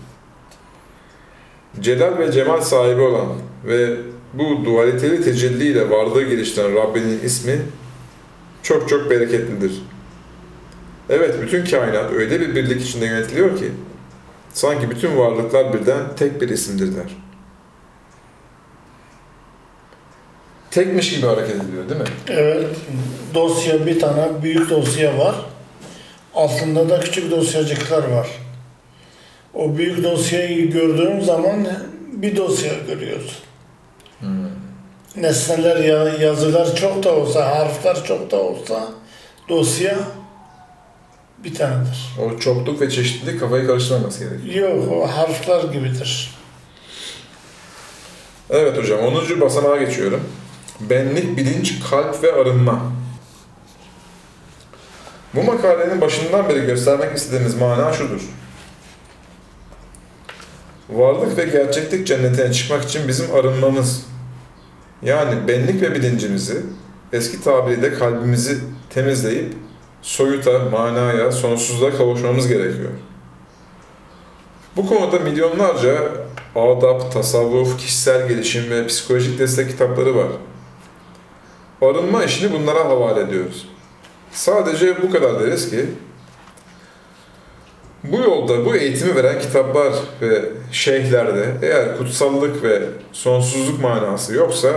Celal 1.80 2.18
ve 2.18 2.32
cemal 2.32 2.60
sahibi 2.60 3.00
olan 3.00 3.26
ve 3.64 3.96
bu 4.34 4.64
dualiteli 4.64 5.24
tecelliyle 5.24 5.90
varlığı 5.90 6.22
geliştiren 6.22 6.74
Rabbinin 6.74 7.20
ismi 7.24 7.62
çok 8.62 8.88
çok 8.88 9.10
bereketlidir. 9.10 9.82
Evet, 11.10 11.34
bütün 11.42 11.64
kainat 11.64 12.12
öyle 12.12 12.40
bir 12.40 12.54
birlik 12.54 12.82
içinde 12.82 13.06
yönetiliyor 13.06 13.58
ki 13.58 13.72
sanki 14.52 14.90
bütün 14.90 15.16
varlıklar 15.18 15.72
birden 15.74 16.02
tek 16.16 16.40
bir 16.40 16.48
isimdirler. 16.48 17.04
Tekmiş 20.70 21.14
gibi 21.14 21.26
hareket 21.26 21.56
ediyor 21.56 21.88
değil 21.88 22.00
mi? 22.00 22.06
Evet, 22.28 22.66
dosya 23.34 23.86
bir 23.86 24.00
tane 24.00 24.42
büyük 24.42 24.70
dosya 24.70 25.18
var. 25.18 25.34
Altında 26.34 26.88
da 26.90 27.00
küçük 27.00 27.30
dosyacıklar 27.30 28.08
var. 28.08 28.28
O 29.54 29.76
büyük 29.78 30.04
dosyayı 30.04 30.70
gördüğün 30.70 31.20
zaman 31.20 31.66
bir 32.12 32.36
dosya 32.36 32.72
görüyorsun. 32.88 33.38
Nesneler, 35.16 35.76
ya- 35.76 36.14
yazılar 36.26 36.76
çok 36.76 37.02
da 37.04 37.14
olsa, 37.14 37.56
harfler 37.58 38.04
çok 38.04 38.30
da 38.30 38.36
olsa 38.42 38.88
dosya 39.48 39.98
bir 41.44 41.54
tanedir. 41.54 42.16
O 42.24 42.38
çokluk 42.38 42.80
ve 42.80 42.90
çeşitlilik 42.90 43.40
kafayı 43.40 43.66
karıştırmaması 43.66 44.24
gerekiyor. 44.24 44.68
Yok, 44.68 44.92
o 44.92 45.06
harfler 45.06 45.64
gibidir. 45.64 46.34
Evet 48.50 48.78
hocam, 48.78 48.98
10. 49.00 49.40
basamağa 49.40 49.76
geçiyorum. 49.76 50.20
Benlik, 50.80 51.36
bilinç, 51.36 51.80
kalp 51.90 52.22
ve 52.22 52.32
arınma. 52.32 52.82
Bu 55.34 55.42
makalenin 55.42 56.00
başından 56.00 56.48
beri 56.48 56.66
göstermek 56.66 57.16
istediğimiz 57.16 57.54
mana 57.54 57.92
şudur. 57.92 58.20
Varlık 60.88 61.38
ve 61.38 61.44
gerçeklik 61.44 62.06
cennetine 62.06 62.52
çıkmak 62.52 62.84
için 62.84 63.08
bizim 63.08 63.34
arınmamız, 63.34 64.06
yani 65.02 65.48
benlik 65.48 65.82
ve 65.82 65.94
bilincimizi, 65.94 66.62
eski 67.12 67.42
tabiriyle 67.42 67.94
kalbimizi 67.94 68.58
temizleyip 68.90 69.54
soyuta, 70.02 70.58
manaya, 70.58 71.32
sonsuzluğa 71.32 71.90
kavuşmamız 71.90 72.48
gerekiyor. 72.48 72.90
Bu 74.76 74.86
konuda 74.86 75.18
milyonlarca 75.18 75.98
adab, 76.56 77.12
tasavvuf, 77.12 77.78
kişisel 77.78 78.28
gelişim 78.28 78.70
ve 78.70 78.86
psikolojik 78.86 79.38
destek 79.38 79.70
kitapları 79.70 80.16
var. 80.16 80.28
Arınma 81.82 82.24
işini 82.24 82.52
bunlara 82.52 82.84
havale 82.84 83.20
ediyoruz. 83.20 83.68
Sadece 84.32 85.02
bu 85.02 85.10
kadar 85.10 85.40
deriz 85.40 85.70
ki, 85.70 85.86
bu 88.04 88.16
yolda 88.16 88.64
bu 88.64 88.76
eğitimi 88.76 89.16
veren 89.16 89.40
kitaplar 89.40 89.92
ve 90.20 90.44
şeyhlerde 90.72 91.56
eğer 91.62 91.98
kutsallık 91.98 92.62
ve 92.62 92.82
sonsuzluk 93.12 93.80
manası 93.80 94.34
yoksa 94.34 94.68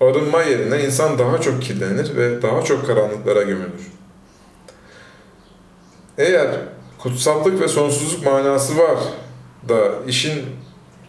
arınma 0.00 0.42
yerine 0.42 0.84
insan 0.84 1.18
daha 1.18 1.40
çok 1.40 1.62
kirlenir 1.62 2.16
ve 2.16 2.42
daha 2.42 2.62
çok 2.62 2.86
karanlıklara 2.86 3.42
gömülür. 3.42 3.95
Eğer 6.18 6.48
kutsallık 6.98 7.60
ve 7.60 7.68
sonsuzluk 7.68 8.24
manası 8.24 8.78
var 8.78 8.98
da 9.68 9.76
işin 10.06 10.46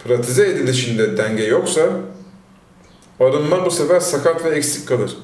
pratize 0.04 0.48
edilişinde 0.48 1.18
denge 1.18 1.44
yoksa 1.44 1.82
arınma 3.20 3.66
bu 3.66 3.72
sefer 3.72 4.00
sakat 4.00 4.46
ve 4.46 4.50
eksik 4.50 4.88
kalır. 4.88 5.18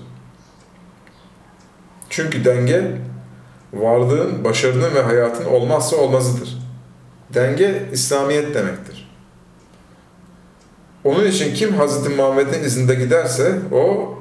Çünkü 2.09 2.45
denge 2.45 2.97
varlığın, 3.73 4.43
başarının 4.43 4.95
ve 4.95 5.01
hayatın 5.01 5.45
olmazsa 5.45 5.95
olmazıdır. 5.95 6.57
Denge 7.33 7.89
İslamiyet 7.91 8.55
demektir. 8.55 9.13
Onun 11.03 11.25
için 11.25 11.53
kim 11.53 11.79
Hz. 11.79 12.17
Muhammed'in 12.17 12.63
izinde 12.63 12.95
giderse 12.95 13.59
o 13.71 14.13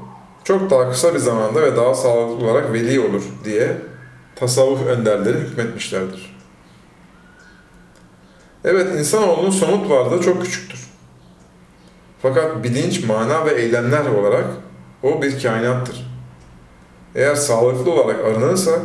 çok 0.45 0.71
daha 0.71 0.91
kısa 0.91 1.15
bir 1.15 1.19
zamanda 1.19 1.63
ve 1.63 1.77
daha 1.77 1.95
sağlıklı 1.95 2.47
olarak 2.47 2.73
veli 2.73 3.01
olur 3.01 3.23
diye 3.45 3.77
tasavvuf 4.43 4.87
önderleri 4.87 5.39
hükmetmişlerdir. 5.39 6.37
Evet, 8.65 8.99
insanoğlunun 8.99 9.51
somut 9.51 9.91
varlığı 9.91 10.23
çok 10.23 10.43
küçüktür. 10.43 10.81
Fakat 12.23 12.65
bilinç, 12.65 13.05
mana 13.05 13.47
ve 13.47 13.51
eylemler 13.51 14.07
olarak 14.07 14.45
o 15.03 15.23
bir 15.23 15.43
kainattır. 15.43 16.11
Eğer 17.15 17.35
sağlıklı 17.35 17.93
olarak 17.93 18.25
arınırsa, 18.25 18.79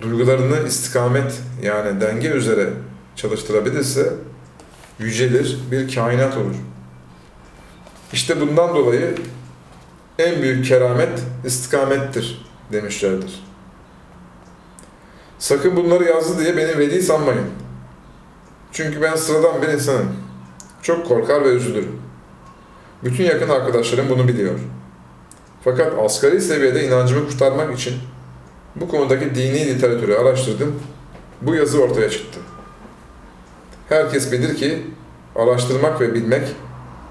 duygularını 0.00 0.68
istikamet 0.68 1.40
yani 1.62 2.00
denge 2.00 2.28
üzere 2.28 2.70
çalıştırabilirse 3.16 4.12
yücelir 4.98 5.58
bir 5.70 5.94
kainat 5.94 6.36
olur. 6.36 6.54
İşte 8.12 8.40
bundan 8.40 8.74
dolayı 8.74 9.14
en 10.18 10.42
büyük 10.42 10.66
keramet 10.66 11.20
istikamettir 11.44 12.46
demişlerdir. 12.72 13.46
Sakın 15.38 15.76
bunları 15.76 16.04
yazdı 16.04 16.40
diye 16.44 16.56
beni 16.56 16.78
veli 16.78 17.02
sanmayın. 17.02 17.46
Çünkü 18.72 19.02
ben 19.02 19.16
sıradan 19.16 19.62
bir 19.62 19.68
insanım. 19.68 20.16
Çok 20.82 21.08
korkar 21.08 21.44
ve 21.44 21.48
üzülürüm. 21.48 22.00
Bütün 23.04 23.24
yakın 23.24 23.48
arkadaşlarım 23.48 24.08
bunu 24.08 24.28
biliyor. 24.28 24.58
Fakat 25.64 25.92
asgari 26.04 26.40
seviyede 26.40 26.86
inancımı 26.86 27.28
kurtarmak 27.28 27.78
için 27.78 27.94
bu 28.76 28.88
konudaki 28.88 29.34
dini 29.34 29.66
literatürü 29.66 30.14
araştırdım. 30.14 30.80
Bu 31.42 31.54
yazı 31.54 31.82
ortaya 31.82 32.10
çıktı. 32.10 32.40
Herkes 33.88 34.32
bilir 34.32 34.56
ki 34.56 34.86
araştırmak 35.36 36.00
ve 36.00 36.14
bilmek 36.14 36.48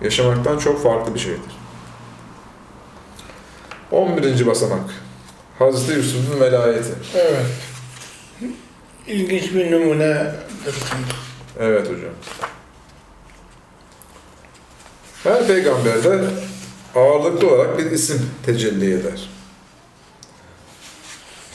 yaşamaktan 0.02 0.58
çok 0.58 0.84
farklı 0.84 1.14
bir 1.14 1.20
şeydir. 1.20 1.56
11. 3.92 4.48
basamak 4.48 4.90
Hazreti 5.60 6.00
Yusuf'un 6.00 6.40
velayeti. 6.40 6.94
Evet. 7.16 7.46
İlginç 9.08 9.54
bir 9.54 9.72
numunedir. 9.72 10.32
Evet 11.60 11.82
hocam. 11.82 12.14
Her 15.24 15.48
peygamberde 15.48 16.20
ağırlıklı 16.96 17.54
olarak 17.54 17.78
bir 17.78 17.92
isim 17.92 18.30
tecelli 18.46 18.94
eder. 18.94 19.30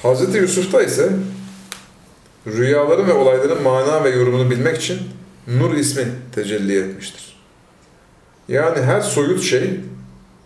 Hz. 0.02 0.35
Yusuf'ta 0.35 0.83
ise 0.83 1.11
rüyaların 2.47 3.09
ve 3.09 3.12
olayların 3.12 3.62
mana 3.62 4.04
ve 4.04 4.11
yorumunu 4.11 4.50
bilmek 4.50 4.76
için 4.76 5.00
Nur 5.47 5.75
ismi 5.75 6.04
tecelli 6.35 6.78
etmiştir. 6.78 7.37
Yani 8.49 8.83
her 8.83 9.00
soyut 9.00 9.42
şey 9.42 9.80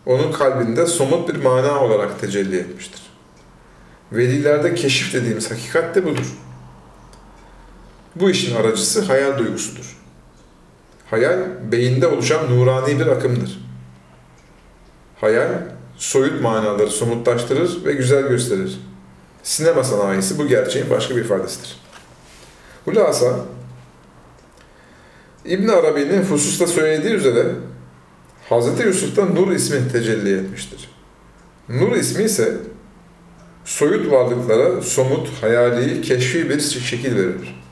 onun 0.06 0.32
kalbinde 0.32 0.86
somut 0.86 1.28
bir 1.28 1.42
mana 1.42 1.80
olarak 1.80 2.20
tecelli 2.20 2.56
etmiştir. 2.56 3.00
Velilerde 4.12 4.74
keşif 4.74 5.14
dediğimiz 5.14 5.50
hakikat 5.50 5.94
de 5.94 6.04
budur. 6.04 6.26
Bu 8.16 8.30
işin 8.30 8.56
aracısı 8.56 9.02
hayal 9.02 9.38
duygusudur. 9.38 9.96
Hayal, 11.10 11.38
beyinde 11.72 12.06
oluşan 12.06 12.50
nurani 12.50 13.00
bir 13.00 13.06
akımdır. 13.06 13.58
Hayal, 15.20 15.48
soyut 15.96 16.42
manaları 16.42 16.90
somutlaştırır 16.90 17.84
ve 17.84 17.92
güzel 17.92 18.22
gösterir. 18.22 18.78
Sinema 19.42 19.84
sanayisi 19.84 20.38
bu 20.38 20.46
gerçeğin 20.46 20.90
başka 20.90 21.16
bir 21.16 21.20
ifadesidir. 21.20 21.76
Hulasa, 22.84 23.36
İbn 25.44 25.68
Arabi'nin 25.68 26.22
hususta 26.22 26.66
söylediği 26.66 27.14
üzere 27.14 27.46
Hz. 28.50 28.86
Yusuf'ta 28.86 29.24
Nur 29.24 29.52
ismi 29.52 29.92
tecelli 29.92 30.38
etmiştir. 30.38 30.88
Nur 31.68 31.92
ismi 31.92 32.24
ise 32.24 32.56
soyut 33.64 34.12
varlıklara 34.12 34.82
somut, 34.82 35.28
hayali, 35.40 36.02
keşfi 36.02 36.50
bir 36.50 36.60
şekil 36.60 37.16
verir. 37.16 37.63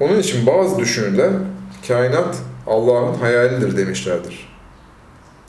Onun 0.00 0.18
için 0.18 0.46
bazı 0.46 0.78
düşünürler 0.78 1.30
kainat 1.88 2.36
Allah'ın 2.66 3.14
hayalidir 3.14 3.76
demişlerdir. 3.76 4.50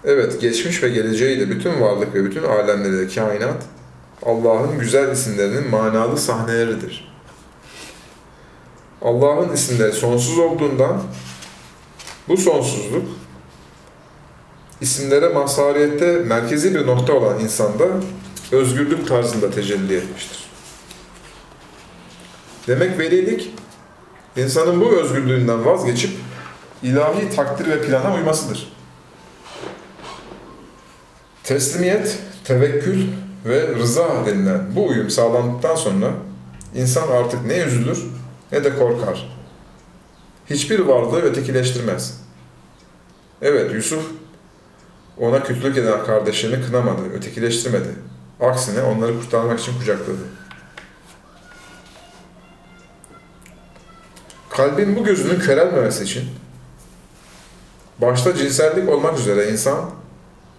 Evet, 0.05 0.41
geçmiş 0.41 0.84
ve 0.84 0.89
geleceği 0.89 1.39
de 1.39 1.50
bütün 1.50 1.81
varlık 1.81 2.15
ve 2.15 2.25
bütün 2.25 2.43
alemleri 2.43 2.98
de 2.98 3.15
kainat 3.15 3.63
Allah'ın 4.25 4.79
güzel 4.79 5.12
isimlerinin 5.12 5.70
manalı 5.70 6.17
sahneleridir. 6.17 7.12
Allah'ın 9.01 9.53
isimleri 9.53 9.91
sonsuz 9.91 10.39
olduğundan 10.39 11.01
bu 12.27 12.37
sonsuzluk 12.37 13.05
isimlere 14.81 15.29
mazhariyette 15.29 16.11
merkezi 16.11 16.75
bir 16.75 16.87
nokta 16.87 17.14
olan 17.14 17.40
insanda 17.40 17.85
özgürlük 18.51 19.07
tarzında 19.07 19.51
tecelli 19.51 19.96
etmiştir. 19.96 20.50
Demek 22.68 23.00
velilik 23.00 23.53
insanın 24.37 24.81
bu 24.81 24.89
özgürlüğünden 24.89 25.65
vazgeçip 25.65 26.11
ilahi 26.83 27.29
takdir 27.35 27.67
ve 27.67 27.81
plana 27.81 28.15
uymasıdır. 28.15 28.74
Teslimiyet, 31.44 32.20
tevekkül 32.44 33.07
ve 33.46 33.75
rıza 33.75 34.25
denilen 34.25 34.75
bu 34.75 34.87
uyum 34.87 35.09
sağlandıktan 35.09 35.75
sonra 35.75 36.11
insan 36.75 37.07
artık 37.07 37.46
ne 37.46 37.57
üzülür 37.57 38.03
ne 38.51 38.63
de 38.63 38.75
korkar. 38.75 39.37
Hiçbir 40.50 40.79
varlığı 40.79 41.22
ötekileştirmez. 41.22 42.22
Evet 43.41 43.74
Yusuf 43.74 44.11
ona 45.17 45.44
kötülük 45.44 45.77
eden 45.77 46.05
kardeşlerini 46.05 46.65
kınamadı, 46.65 47.01
ötekileştirmedi. 47.13 47.89
Aksine 48.39 48.81
onları 48.81 49.20
kurtarmak 49.20 49.59
için 49.59 49.77
kucakladı. 49.79 50.40
Kalbin 54.51 54.96
bu 54.96 55.03
gözünün 55.03 55.40
körelmemesi 55.40 56.03
için 56.03 56.24
başta 58.01 58.35
cinsellik 58.35 58.90
olmak 58.90 59.20
üzere 59.20 59.51
insan 59.51 59.90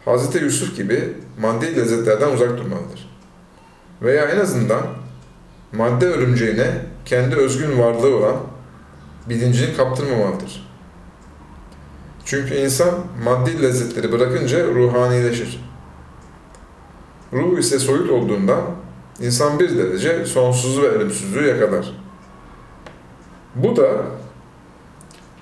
Hz. 0.07 0.43
Yusuf 0.43 0.77
gibi 0.77 1.15
maddi 1.41 1.77
lezzetlerden 1.77 2.33
uzak 2.33 2.59
durmalıdır. 2.59 3.11
Veya 4.03 4.25
en 4.25 4.41
azından 4.41 4.83
madde 5.73 6.07
örümceğine 6.07 6.71
kendi 7.05 7.37
özgün 7.37 7.79
varlığı 7.79 8.17
olan 8.17 8.37
bilincini 9.29 9.77
kaptırmamalıdır. 9.77 10.69
Çünkü 12.25 12.55
insan 12.55 12.91
maddi 13.25 13.63
lezzetleri 13.63 14.13
bırakınca 14.13 14.67
ruhanileşir. 14.67 15.65
Ruh 17.33 17.59
ise 17.59 17.79
soyut 17.79 18.11
olduğundan 18.11 18.63
insan 19.21 19.61
bir 19.61 19.79
derece 19.79 20.27
sonsuzluğu 20.27 20.83
ve 20.83 20.89
ölümsüzlüğü 20.89 21.47
yakalar. 21.47 22.02
Bu 23.55 23.77
da 23.77 23.89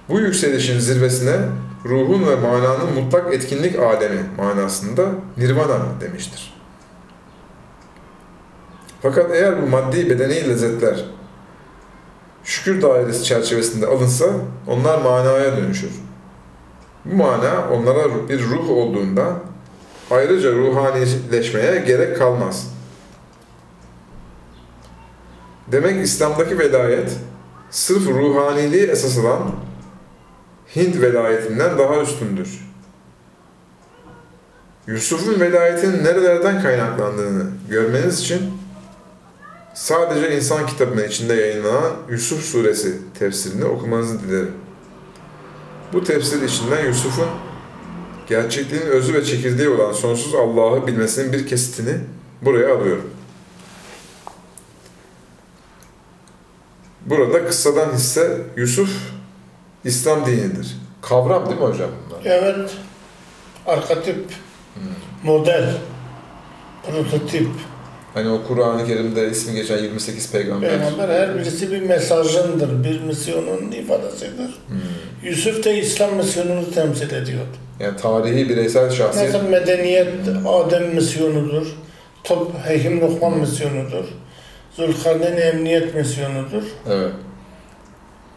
bu 0.09 0.21
yükselişin 0.21 0.79
zirvesine 0.79 1.37
ruhun 1.85 2.27
ve 2.27 2.37
mananın 2.37 2.93
mutlak 2.95 3.35
etkinlik 3.35 3.79
alemi 3.79 4.21
manasında 4.39 5.03
nirvana 5.37 5.79
demiştir. 6.01 6.55
Fakat 9.03 9.31
eğer 9.31 9.63
bu 9.63 9.67
maddi 9.67 10.11
bedeni 10.11 10.49
lezzetler 10.49 11.05
şükür 12.45 12.83
dairesi 12.83 13.25
çerçevesinde 13.25 13.87
alınsa 13.87 14.27
onlar 14.67 14.99
manaya 14.99 15.57
dönüşür. 15.57 15.91
Bu 17.05 17.17
mana 17.17 17.69
onlara 17.73 18.29
bir 18.29 18.43
ruh 18.43 18.71
olduğunda 18.71 19.33
ayrıca 20.11 20.53
ruhanileşmeye 20.53 21.81
gerek 21.87 22.19
kalmaz. 22.19 22.75
Demek 25.73 26.05
İslam'daki 26.05 26.59
velayet 26.59 27.17
sırf 27.71 28.09
ruhaniliği 28.09 28.87
esas 28.87 29.19
alan 29.19 29.53
Hint 30.77 31.01
velayetinden 31.01 31.79
daha 31.79 32.01
üstündür. 32.01 32.71
Yusuf'un 34.87 35.41
velayetinin 35.41 36.05
nerelerden 36.05 36.63
kaynaklandığını 36.63 37.47
görmeniz 37.71 38.21
için 38.21 38.41
sadece 39.75 40.37
insan 40.37 40.67
kitabının 40.67 41.09
içinde 41.09 41.35
yayınlanan 41.35 41.93
Yusuf 42.11 42.45
suresi 42.45 42.99
tefsirini 43.19 43.65
okumanızı 43.65 44.21
dilerim. 44.21 44.53
Bu 45.93 46.05
tefsir 46.05 46.43
içinden 46.43 46.87
Yusuf'un 46.87 47.29
gerçekliğin 48.29 48.83
özü 48.83 49.15
ve 49.15 49.25
çekirdeği 49.25 49.69
olan 49.69 49.93
sonsuz 49.93 50.35
Allah'ı 50.35 50.87
bilmesinin 50.87 51.33
bir 51.33 51.47
kesitini 51.47 51.95
buraya 52.43 52.77
alıyorum. 52.77 53.11
Burada 57.07 57.47
kıssadan 57.47 57.93
hisse 57.95 58.41
Yusuf 58.57 58.91
İslam 59.85 60.27
dinidir. 60.27 60.77
Kavram 61.03 61.47
değil 61.47 61.61
mi 61.61 61.67
hocam 61.67 61.91
bunlar? 62.09 62.21
Evet. 62.25 62.71
Arkatip, 63.67 64.25
model, 65.25 65.73
prototip. 66.87 67.49
Hani 68.15 68.29
o 68.29 68.43
Kur'an-ı 68.49 68.87
Kerim'de 68.87 69.31
ismi 69.31 69.55
geçen 69.55 69.79
28 69.79 70.33
peygamber. 70.33 70.71
Peygamber 70.71 71.09
her 71.09 71.39
birisi 71.39 71.71
bir 71.71 71.83
mesajındır, 71.83 72.85
bir 72.85 73.01
misyonun 73.01 73.73
ifadesidir. 73.73 74.61
Yusuf 75.23 75.65
da 75.65 75.71
İslam 75.71 76.15
misyonunu 76.15 76.71
temsil 76.75 77.15
ediyor. 77.15 77.45
Yani 77.81 77.97
tarihi 77.97 78.49
bireysel 78.49 78.91
şahsiyet. 78.91 79.33
Mesela 79.33 79.49
medeniyet 79.51 80.09
Adem 80.49 80.95
misyonudur. 80.95 81.67
Top 82.25 82.53
Hekim 82.67 83.01
Lokman 83.01 83.39
misyonudur. 83.39 84.05
Zülkarneyn 84.77 85.37
emniyet 85.37 85.95
misyonudur. 85.95 86.63
Evet. 86.89 87.13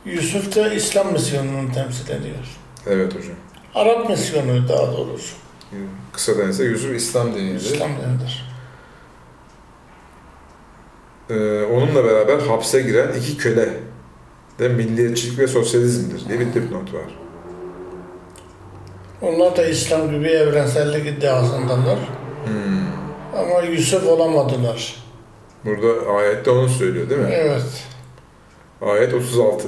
Yusuf 0.06 0.56
da 0.56 0.74
İslam 0.74 1.14
misyonunu 1.14 1.74
temsil 1.74 2.10
ediyor. 2.10 2.58
Evet 2.88 3.16
hocam. 3.16 3.36
Arap 3.76 4.10
misyonu 4.10 4.70
daha 4.70 4.98
doğrusu. 4.98 5.36
Kısadan 6.14 6.50
ise 6.50 6.64
Yusuf 6.64 6.96
İslam 6.96 7.36
dinidir. 7.36 7.56
İslam 7.56 7.90
denilir. 7.92 8.54
e, 11.30 11.64
onunla 11.66 12.04
beraber 12.06 12.40
hapse 12.40 12.82
giren 12.82 13.14
iki 13.20 13.38
köle 13.38 13.70
de 14.60 14.70
milliyetçilik 14.70 15.40
ve 15.40 15.48
sosyalizmdir 15.48 16.30
diye 16.30 16.40
bir 16.40 16.54
dipnot 16.54 16.94
var. 16.94 17.20
Onlar 19.22 19.58
da 19.58 19.66
İslam 19.66 20.12
gibi 20.12 20.28
evrensellik 20.28 21.08
iddiasındalar. 21.08 21.98
Hmm. 22.46 23.40
Ama 23.40 23.62
Yusuf 23.62 24.08
olamadılar. 24.08 25.03
Burada 25.66 26.12
ayette 26.12 26.50
onu 26.52 26.70
söylüyor 26.70 27.10
değil 27.10 27.22
mi? 27.22 27.30
Evet. 27.32 27.88
Ayet 28.82 29.14
36. 29.14 29.68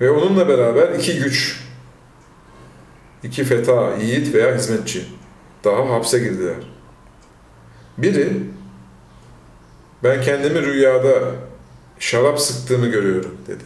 Ve 0.00 0.10
onunla 0.10 0.48
beraber 0.48 0.88
iki 0.88 1.18
güç, 1.18 1.60
iki 3.22 3.44
feta, 3.44 3.96
yiğit 3.96 4.34
veya 4.34 4.56
hizmetçi 4.56 5.04
daha 5.64 5.90
hapse 5.90 6.18
girdiler. 6.18 6.54
Biri, 7.98 8.32
ben 10.02 10.22
kendimi 10.22 10.62
rüyada 10.62 11.32
şarap 11.98 12.40
sıktığımı 12.40 12.86
görüyorum 12.86 13.38
dedi. 13.46 13.64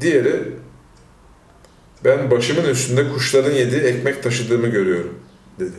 Diğeri, 0.00 0.52
ben 2.04 2.30
başımın 2.30 2.64
üstünde 2.64 3.08
kuşların 3.12 3.52
yediği 3.52 3.80
ekmek 3.80 4.22
taşıdığımı 4.22 4.66
görüyorum 4.66 5.18
dedi. 5.58 5.76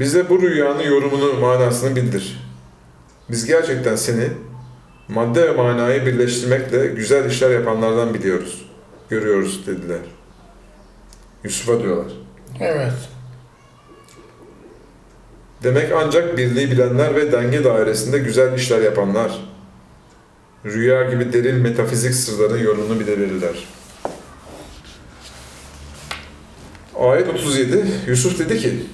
Bize 0.00 0.28
bu 0.28 0.42
rüyanın 0.42 0.82
yorumunu, 0.82 1.40
manasını 1.40 1.96
bildir. 1.96 2.40
Biz 3.30 3.46
gerçekten 3.46 3.96
seni 3.96 4.28
madde 5.08 5.48
ve 5.48 5.52
manayı 5.52 6.06
birleştirmekle 6.06 6.86
güzel 6.86 7.30
işler 7.30 7.50
yapanlardan 7.50 8.14
biliyoruz, 8.14 8.66
görüyoruz 9.10 9.66
dediler. 9.66 9.98
Yusuf'a 11.44 11.82
diyorlar. 11.82 12.12
Evet. 12.60 12.92
Demek 15.62 15.92
ancak 15.92 16.38
birliği 16.38 16.70
bilenler 16.70 17.14
ve 17.14 17.32
denge 17.32 17.64
dairesinde 17.64 18.18
güzel 18.18 18.54
işler 18.54 18.80
yapanlar, 18.80 19.40
rüya 20.64 21.10
gibi 21.10 21.32
derin 21.32 21.56
metafizik 21.56 22.14
sırların 22.14 22.58
yorumunu 22.58 23.00
bilebilirler. 23.00 23.68
Ayet 26.98 27.28
37, 27.28 27.84
Yusuf 28.06 28.38
dedi 28.38 28.58
ki, 28.58 28.86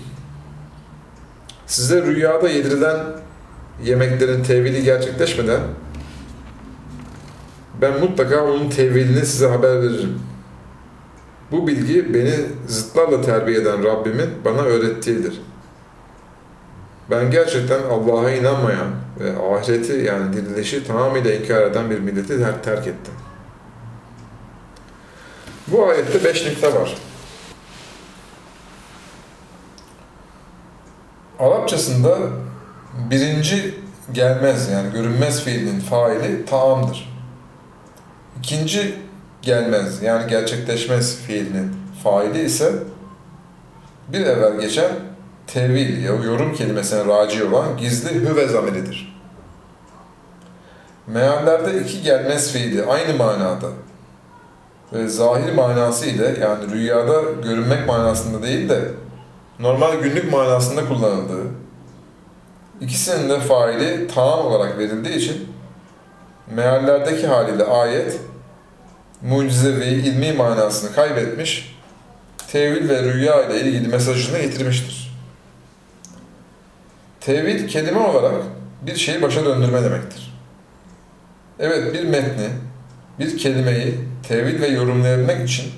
size 1.66 2.02
rüyada 2.02 2.48
yedirilen 2.48 2.96
yemeklerin 3.84 4.42
tevhidi 4.42 4.82
gerçekleşmeden 4.84 5.60
ben 7.80 8.00
mutlaka 8.00 8.44
onun 8.44 8.70
tevhidini 8.70 9.26
size 9.26 9.46
haber 9.46 9.82
veririm. 9.82 10.18
Bu 11.50 11.66
bilgi 11.66 12.14
beni 12.14 12.34
zıtlarla 12.68 13.22
terbiye 13.22 13.58
eden 13.58 13.84
Rabbimin 13.84 14.30
bana 14.44 14.60
öğrettiğidir. 14.60 15.40
Ben 17.10 17.30
gerçekten 17.30 17.82
Allah'a 17.82 18.30
inanmayan 18.30 18.88
ve 19.20 19.38
ahireti 19.38 19.92
yani 19.92 20.32
dirilişi 20.32 20.86
tamamıyla 20.86 21.32
inkar 21.34 21.62
eden 21.62 21.90
bir 21.90 21.98
milleti 21.98 22.38
ter- 22.38 22.62
terk 22.62 22.86
ettim. 22.86 23.14
Bu 25.66 25.88
ayette 25.88 26.24
beş 26.24 26.46
nükte 26.46 26.74
var. 26.74 26.94
Arapçasında 31.38 32.18
birinci 33.10 33.74
gelmez 34.12 34.68
yani 34.70 34.92
görünmez 34.92 35.42
fiilin 35.44 35.80
faili 35.80 36.44
taamdır. 36.44 37.16
İkinci 38.38 38.94
gelmez 39.42 40.02
yani 40.02 40.30
gerçekleşmez 40.30 41.18
fiilinin 41.18 41.76
faili 42.04 42.44
ise 42.44 42.72
bir 44.08 44.20
evvel 44.26 44.60
geçen 44.60 44.90
tevil 45.46 46.04
ya 46.04 46.14
yorum 46.14 46.54
kelimesine 46.54 47.04
raci 47.06 47.44
olan 47.44 47.76
gizli 47.76 48.14
hüve 48.14 48.48
zamiridir. 48.48 49.16
Meallerde 51.06 51.80
iki 51.80 52.02
gelmez 52.02 52.52
fiili 52.52 52.84
aynı 52.84 53.16
manada 53.16 53.68
ve 54.92 55.08
zahir 55.08 55.52
manası 55.52 56.06
ile 56.06 56.36
yani 56.40 56.70
rüyada 56.70 57.22
görünmek 57.42 57.86
manasında 57.86 58.42
değil 58.42 58.68
de 58.68 58.80
normal 59.60 59.94
günlük 59.94 60.32
manasında 60.32 60.88
kullanıldığı, 60.88 61.46
ikisinin 62.80 63.30
de 63.30 63.40
faili 63.40 64.08
tamam 64.14 64.46
olarak 64.46 64.78
verildiği 64.78 65.14
için 65.14 65.48
meallerdeki 66.50 67.26
haliyle 67.26 67.64
ayet 67.64 68.20
mucizevi, 69.22 69.84
ilmi 69.84 70.32
manasını 70.32 70.92
kaybetmiş, 70.92 71.76
tevil 72.48 72.88
ve 72.88 73.02
rüya 73.02 73.42
ile 73.42 73.60
ilgili 73.60 73.88
mesajını 73.88 74.38
yitirmiştir. 74.38 75.16
Tevil 77.20 77.68
kelime 77.68 77.98
olarak 77.98 78.42
bir 78.82 78.96
şeyi 78.96 79.22
başa 79.22 79.44
döndürme 79.44 79.84
demektir. 79.84 80.34
Evet 81.58 81.94
bir 81.94 82.04
metni, 82.04 82.48
bir 83.18 83.38
kelimeyi 83.38 83.94
tevil 84.28 84.60
ve 84.60 84.66
yorumlayabilmek 84.66 85.48
için 85.48 85.72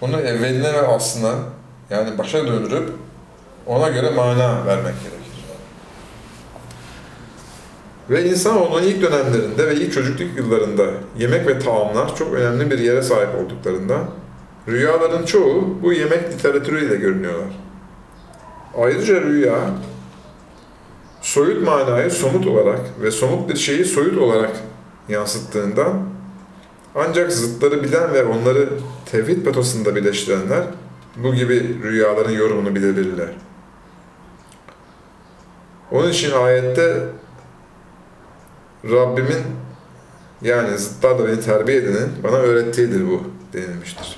onu 0.00 0.20
evveline 0.20 0.72
ve 0.72 0.86
aslına 0.86 1.34
yani 1.90 2.18
başa 2.18 2.46
döndürüp 2.46 2.90
ona 3.66 3.88
göre 3.88 4.10
mana 4.10 4.66
vermek 4.66 4.94
gerekir. 5.02 5.24
Ve 8.10 8.30
insanoğlunun 8.30 8.82
ilk 8.82 9.02
dönemlerinde 9.02 9.66
ve 9.66 9.74
ilk 9.74 9.92
çocukluk 9.92 10.36
yıllarında 10.36 10.84
yemek 11.18 11.46
ve 11.46 11.58
taamlar 11.58 12.16
çok 12.16 12.34
önemli 12.34 12.70
bir 12.70 12.78
yere 12.78 13.02
sahip 13.02 13.28
olduklarından 13.44 14.04
rüyaların 14.68 15.24
çoğu 15.24 15.78
bu 15.82 15.92
yemek 15.92 16.32
literatürüyle 16.32 16.96
görünüyorlar. 16.96 17.48
Ayrıca 18.78 19.20
rüya 19.20 19.58
soyut 21.22 21.62
manayı 21.62 22.10
somut 22.10 22.46
olarak 22.46 22.80
ve 23.02 23.10
somut 23.10 23.48
bir 23.48 23.56
şeyi 23.56 23.84
soyut 23.84 24.18
olarak 24.18 24.50
yansıttığından 25.08 26.02
ancak 26.94 27.32
zıtları 27.32 27.82
bilen 27.82 28.14
ve 28.14 28.24
onları 28.24 28.68
tevhid 29.10 29.44
patosunda 29.44 29.96
birleştirenler 29.96 30.64
bu 31.16 31.34
gibi 31.34 31.82
rüyaların 31.82 32.32
yorumunu 32.32 32.74
bilebilirler. 32.74 33.28
Onun 35.90 36.10
için 36.10 36.32
ayette 36.32 37.02
Rabbimin 38.84 39.42
yani 40.42 40.78
zıtlarla 40.78 41.26
beni 41.26 41.40
terbiye 41.40 41.78
edenin 41.78 42.08
bana 42.22 42.36
öğrettiğidir 42.36 43.06
bu 43.06 43.22
denilmiştir. 43.52 44.16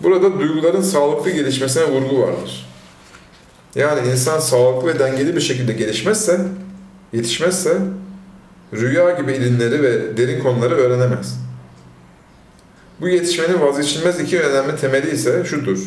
Burada 0.00 0.40
duyguların 0.40 0.82
sağlıklı 0.82 1.30
gelişmesine 1.30 1.84
vurgu 1.84 2.22
vardır. 2.22 2.70
Yani 3.74 4.08
insan 4.08 4.40
sağlıklı 4.40 4.88
ve 4.88 4.98
dengeli 4.98 5.36
bir 5.36 5.40
şekilde 5.40 5.72
gelişmezse, 5.72 6.40
yetişmezse 7.12 7.78
rüya 8.72 9.10
gibi 9.10 9.32
ilimleri 9.32 9.82
ve 9.82 10.16
derin 10.16 10.42
konuları 10.42 10.74
öğrenemez. 10.74 11.38
Bu 13.00 13.08
yetişmenin 13.08 13.60
vazgeçilmez 13.60 14.20
iki 14.20 14.40
önemli 14.40 14.76
temeli 14.76 15.10
ise 15.10 15.44
şudur. 15.44 15.78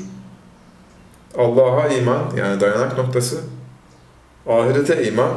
Allah'a 1.37 1.87
iman 1.87 2.23
yani 2.37 2.59
dayanak 2.61 2.97
noktası, 2.97 3.37
ahirete 4.47 5.07
iman, 5.07 5.31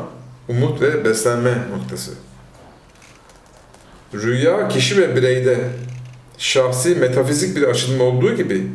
umut 0.49 0.81
ve 0.81 1.05
beslenme 1.05 1.55
noktası. 1.77 2.13
Rüya 4.15 4.69
kişi 4.69 4.97
ve 4.97 5.17
bireyde 5.17 5.59
şahsi 6.39 6.95
metafizik 6.95 7.57
bir 7.57 7.63
açılım 7.63 8.01
olduğu 8.01 8.37
gibi 8.37 8.71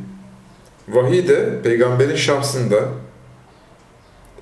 vahiy 0.88 1.28
de 1.28 1.62
peygamberin 1.64 2.16
şahsında 2.16 2.80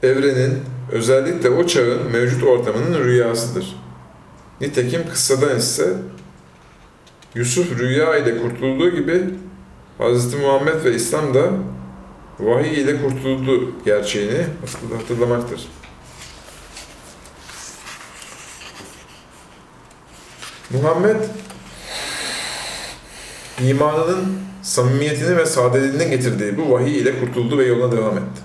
evrenin 0.03 0.59
özellikle 0.91 1.49
o 1.49 1.67
çağın 1.67 2.11
mevcut 2.11 2.43
ortamının 2.43 3.03
rüyasıdır. 3.03 3.75
Nitekim 4.61 5.09
kıssadan 5.09 5.57
ise 5.57 5.93
Yusuf 7.35 7.79
rüya 7.79 8.17
ile 8.17 8.37
kurtulduğu 8.37 8.89
gibi 8.89 9.23
Hz. 9.99 10.33
Muhammed 10.33 10.85
ve 10.85 10.95
İslam 10.95 11.33
da 11.33 11.51
vahiy 12.39 12.81
ile 12.81 13.01
kurtuldu 13.01 13.71
gerçeğini 13.85 14.45
hatırlamaktır. 14.97 15.67
Muhammed 20.69 21.15
imanının 23.63 24.39
samimiyetini 24.61 25.37
ve 25.37 25.45
sadeliğini 25.45 26.09
getirdiği 26.09 26.57
bu 26.57 26.71
vahiy 26.71 26.99
ile 26.99 27.19
kurtuldu 27.19 27.57
ve 27.57 27.65
yoluna 27.65 27.91
devam 27.91 28.17
etti. 28.17 28.41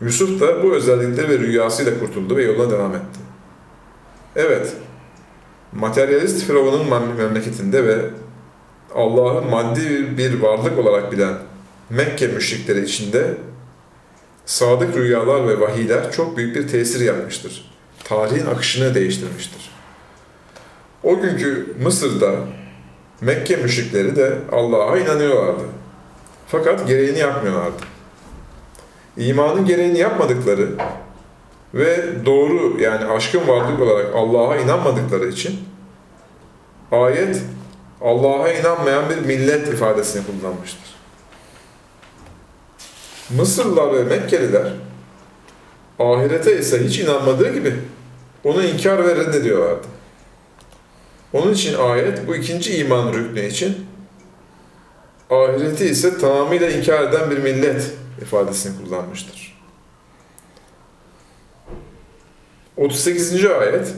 Yusuf 0.00 0.40
da 0.40 0.62
bu 0.62 0.74
özellikleri 0.74 1.28
ve 1.28 1.38
rüyasıyla 1.38 1.98
kurtuldu 1.98 2.36
ve 2.36 2.44
yoluna 2.44 2.70
devam 2.70 2.94
etti. 2.94 3.20
Evet, 4.36 4.72
materyalist 5.72 6.46
Firavun'un 6.46 7.14
memleketinde 7.16 7.84
ve 7.84 8.10
Allah'ı 8.94 9.42
maddi 9.42 10.18
bir 10.18 10.40
varlık 10.40 10.78
olarak 10.78 11.12
bilen 11.12 11.34
Mekke 11.90 12.26
müşrikleri 12.26 12.84
içinde 12.84 13.34
sadık 14.46 14.96
rüyalar 14.96 15.48
ve 15.48 15.60
vahiyler 15.60 16.12
çok 16.12 16.36
büyük 16.36 16.56
bir 16.56 16.68
tesir 16.68 17.04
yapmıştır. 17.04 17.72
Tarihin 18.04 18.46
akışını 18.46 18.94
değiştirmiştir. 18.94 19.70
O 21.02 21.20
günkü 21.20 21.74
Mısır'da 21.82 22.34
Mekke 23.20 23.56
müşrikleri 23.56 24.16
de 24.16 24.38
Allah'a 24.52 24.98
inanıyorlardı. 24.98 25.62
Fakat 26.48 26.88
gereğini 26.88 27.18
yapmıyorlardı. 27.18 27.82
imanın 29.16 29.66
gereğini 29.66 29.98
yapmadıkları 29.98 30.68
ve 31.76 32.04
doğru 32.26 32.80
yani 32.80 33.04
aşkın 33.04 33.48
varlık 33.48 33.80
olarak 33.80 34.14
Allah'a 34.14 34.56
inanmadıkları 34.56 35.28
için 35.28 35.58
ayet 36.92 37.42
Allah'a 38.00 38.52
inanmayan 38.52 39.10
bir 39.10 39.16
millet 39.16 39.68
ifadesini 39.68 40.22
kullanmıştır. 40.26 40.96
Mısırlılar 43.30 43.94
ve 43.94 44.02
Mekkeliler 44.02 44.72
ahirete 45.98 46.58
ise 46.58 46.84
hiç 46.84 46.98
inanmadığı 46.98 47.54
gibi 47.54 47.74
onu 48.44 48.64
inkar 48.64 49.04
ve 49.04 49.16
reddediyorlardı. 49.16 49.86
Onun 51.32 51.52
için 51.52 51.78
ayet 51.78 52.28
bu 52.28 52.36
ikinci 52.36 52.76
iman 52.76 53.12
rüknü 53.12 53.46
için 53.46 53.86
ahireti 55.30 55.84
ise 55.84 56.18
tamamıyla 56.18 56.70
inkar 56.70 57.02
eden 57.02 57.30
bir 57.30 57.38
millet 57.38 57.90
ifadesini 58.22 58.84
kullanmıştır. 58.84 59.55
38. 62.76 63.44
ayet 63.44 63.94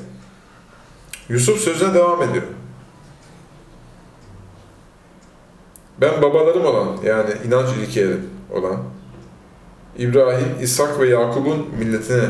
Yusuf 1.28 1.60
sözüne 1.60 1.94
devam 1.94 2.22
ediyor. 2.22 2.44
Ben 6.00 6.22
babalarım 6.22 6.64
olan 6.66 6.88
yani 7.04 7.30
inanç 7.46 7.68
ilkelerim 7.76 8.30
olan 8.52 8.82
İbrahim, 9.98 10.48
İshak 10.62 11.00
ve 11.00 11.08
Yakup'un 11.08 11.66
milletine, 11.78 12.28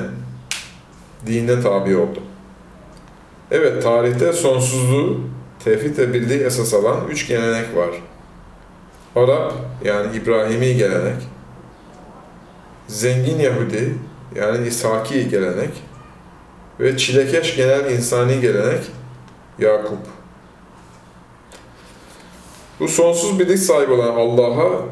dinine 1.27 1.61
tabi 1.61 1.97
oldum. 1.97 2.23
Evet, 3.51 3.83
tarihte 3.83 4.33
sonsuzluğu, 4.33 5.21
tevhid 5.65 5.99
ve 5.99 6.15
birliği 6.15 6.41
esas 6.41 6.75
alan 6.75 7.09
üç 7.09 7.29
gelenek 7.29 7.77
var. 7.77 7.91
Arap, 9.17 9.53
yani 9.85 10.17
İbrahimi 10.17 10.77
gelenek, 10.77 11.23
zengin 12.87 13.39
Yahudi, 13.39 13.95
yani 14.35 14.69
İshaki 14.69 15.29
gelenek 15.29 15.71
ve 16.81 16.97
çilekeş 16.97 17.57
genel 17.57 17.91
insani 17.91 18.41
gelenek, 18.41 18.81
Yakup. 19.59 19.99
Bu 22.81 22.89
sonsuz 22.89 23.39
birlik 23.39 23.59
sahibi 23.59 23.93
olan 23.93 24.15
Allah'a 24.15 24.83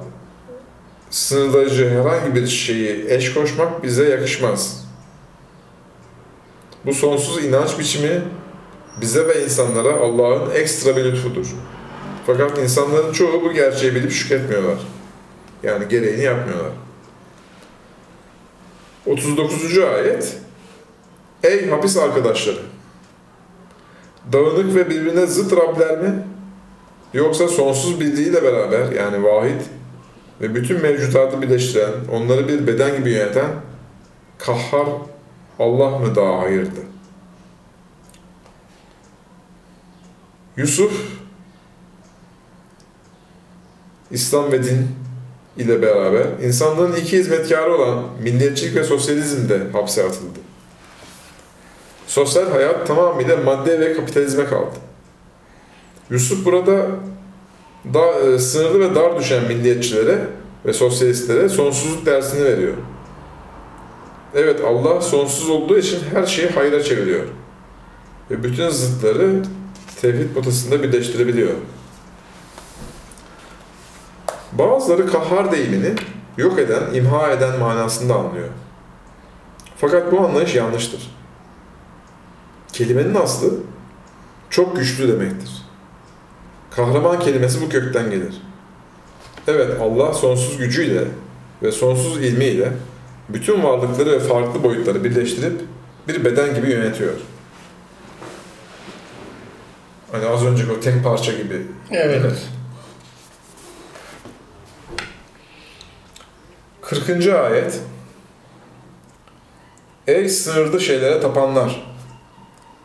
sınırlayıcı 1.11 1.91
herhangi 1.91 2.35
bir 2.35 2.47
şeyi 2.47 3.07
eş 3.09 3.35
koşmak 3.35 3.83
bize 3.83 4.09
yakışmaz. 4.09 4.87
Bu 6.87 6.95
sonsuz 6.95 7.45
inanç 7.45 7.79
biçimi 7.79 8.23
bize 9.01 9.29
ve 9.29 9.45
insanlara 9.45 9.93
Allah'ın 9.97 10.51
ekstra 10.51 10.97
bir 10.97 11.05
lütfudur. 11.05 11.47
Fakat 12.27 12.59
insanların 12.59 13.13
çoğu 13.13 13.43
bu 13.45 13.53
gerçeği 13.53 13.95
bilip 13.95 14.13
şükretmiyorlar. 14.13 14.79
Yani 15.63 15.89
gereğini 15.89 16.23
yapmıyorlar. 16.23 16.73
39. 19.07 19.79
ayet 19.79 20.37
Ey 21.43 21.71
hapis 21.71 21.97
arkadaşları! 21.97 22.61
Dağınık 24.33 24.75
ve 24.75 24.91
birbirine 24.91 25.27
zıt 25.27 25.53
Rabler 25.53 25.99
mi? 25.99 26.25
Yoksa 27.15 27.49
sonsuz 27.49 28.01
birliğiyle 28.01 28.43
beraber 28.43 28.93
yani 28.93 29.25
vahid 29.25 29.61
ve 30.41 30.55
bütün 30.55 30.83
mevcutatı 30.83 31.43
birleştiren, 31.43 31.93
onları 32.13 32.49
bir 32.49 32.67
beden 32.67 32.97
gibi 32.97 33.11
yöneten 33.11 33.51
kahhar 34.39 34.87
Allah 35.59 35.99
mı 35.99 36.17
daha 36.17 36.39
hayırlı? 36.39 36.81
Yusuf 40.57 40.93
İslam 44.11 44.53
ve 44.53 44.65
din 44.65 44.89
ile 45.57 45.83
beraber 45.83 46.27
insanlığın 46.43 46.97
iki 46.97 47.19
hizmetkarı 47.19 47.75
olan 47.75 48.05
milliyetçilik 48.23 48.77
ve 48.77 48.85
sosyalizmde 48.85 49.61
hapse 49.73 50.05
atıldı. 50.05 50.39
Sosyal 52.17 52.51
hayat 52.51 52.87
tamamıyla 52.87 53.37
madde 53.37 53.81
ve 53.81 53.93
kapitalizme 53.93 54.45
kaldı. 54.45 54.75
Yusuf 56.11 56.45
burada 56.45 56.87
da, 57.95 58.13
e, 58.13 58.39
sınırlı 58.39 58.81
ve 58.81 58.95
dar 58.95 59.19
düşen 59.19 59.45
milliyetçilere 59.45 60.19
ve 60.67 60.73
sosyalistlere 60.73 61.49
sonsuzluk 61.49 62.07
dersini 62.07 62.45
veriyor. 62.45 62.75
Evet 64.35 64.61
Allah 64.65 65.01
sonsuz 65.01 65.51
olduğu 65.51 65.79
için 65.79 65.99
her 66.13 66.27
şeyi 66.27 66.49
hayra 66.49 66.83
çeviriyor. 66.83 67.25
Ve 68.31 68.43
bütün 68.43 68.69
zıtları 68.69 69.43
tevhid 70.01 70.35
potasında 70.35 70.83
birleştirebiliyor. 70.83 71.53
Bazıları 74.53 75.07
kahhar 75.13 75.53
deyimini 75.53 75.95
yok 76.37 76.59
eden, 76.59 76.95
imha 76.95 77.31
eden 77.31 77.59
manasında 77.59 78.15
anlıyor. 78.15 78.49
Fakat 79.77 80.13
bu 80.13 80.21
anlayış 80.21 80.55
yanlıştır. 80.55 81.16
Kelimenin 82.77 83.15
aslı 83.15 83.55
çok 84.51 84.77
güçlü 84.77 85.09
demektir. 85.09 85.51
Kahraman 86.71 87.21
kelimesi 87.21 87.63
bu 87.63 87.69
kökten 87.69 88.11
gelir. 88.11 88.43
Evet 89.49 89.81
Allah 89.81 90.15
sonsuz 90.15 90.57
gücüyle 90.57 91.05
ve 91.63 91.73
sonsuz 91.73 92.25
ilmiyle 92.25 92.73
bütün 93.29 93.63
varlıkları 93.63 94.13
ve 94.13 94.21
farklı 94.21 94.63
boyutları 94.63 95.05
birleştirip 95.05 95.61
bir 96.09 96.25
beden 96.25 96.55
gibi 96.55 96.71
yönetiyor. 96.71 97.15
Hani 100.13 100.27
az 100.27 100.45
önceki 100.45 100.73
o 100.73 100.81
tek 100.81 101.05
parça 101.05 101.33
gibi. 101.33 101.67
Evet. 101.91 102.49
40. 106.83 107.27
ayet 107.27 107.81
Ey 110.07 110.29
sınırlı 110.29 110.81
şeylere 110.81 111.21
tapanlar! 111.21 111.96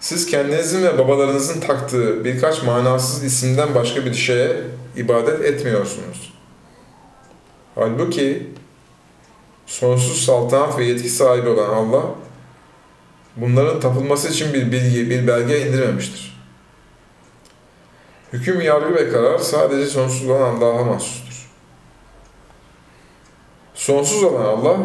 Siz 0.01 0.25
kendinizin 0.25 0.83
ve 0.83 0.97
babalarınızın 0.97 1.59
taktığı 1.59 2.25
birkaç 2.25 2.63
manasız 2.63 3.23
isimden 3.23 3.75
başka 3.75 4.05
bir 4.05 4.13
şeye 4.13 4.57
ibadet 4.95 5.45
etmiyorsunuz. 5.45 6.33
Halbuki 7.75 8.47
sonsuz 9.65 10.25
saltanat 10.25 10.77
ve 10.77 10.85
yetki 10.85 11.09
sahibi 11.09 11.49
olan 11.49 11.69
Allah 11.69 12.03
bunların 13.35 13.79
tapılması 13.79 14.29
için 14.29 14.53
bir 14.53 14.71
bilgi, 14.71 15.09
bir 15.09 15.27
belge 15.27 15.67
indirmemiştir. 15.67 16.41
Hüküm, 18.33 18.61
yargı 18.61 18.95
ve 18.95 19.09
karar 19.09 19.37
sadece 19.37 19.85
sonsuz 19.85 20.29
olan 20.29 20.55
Allah'a 20.55 20.83
mahsustur. 20.83 21.49
Sonsuz 23.73 24.23
olan 24.23 24.45
Allah 24.45 24.77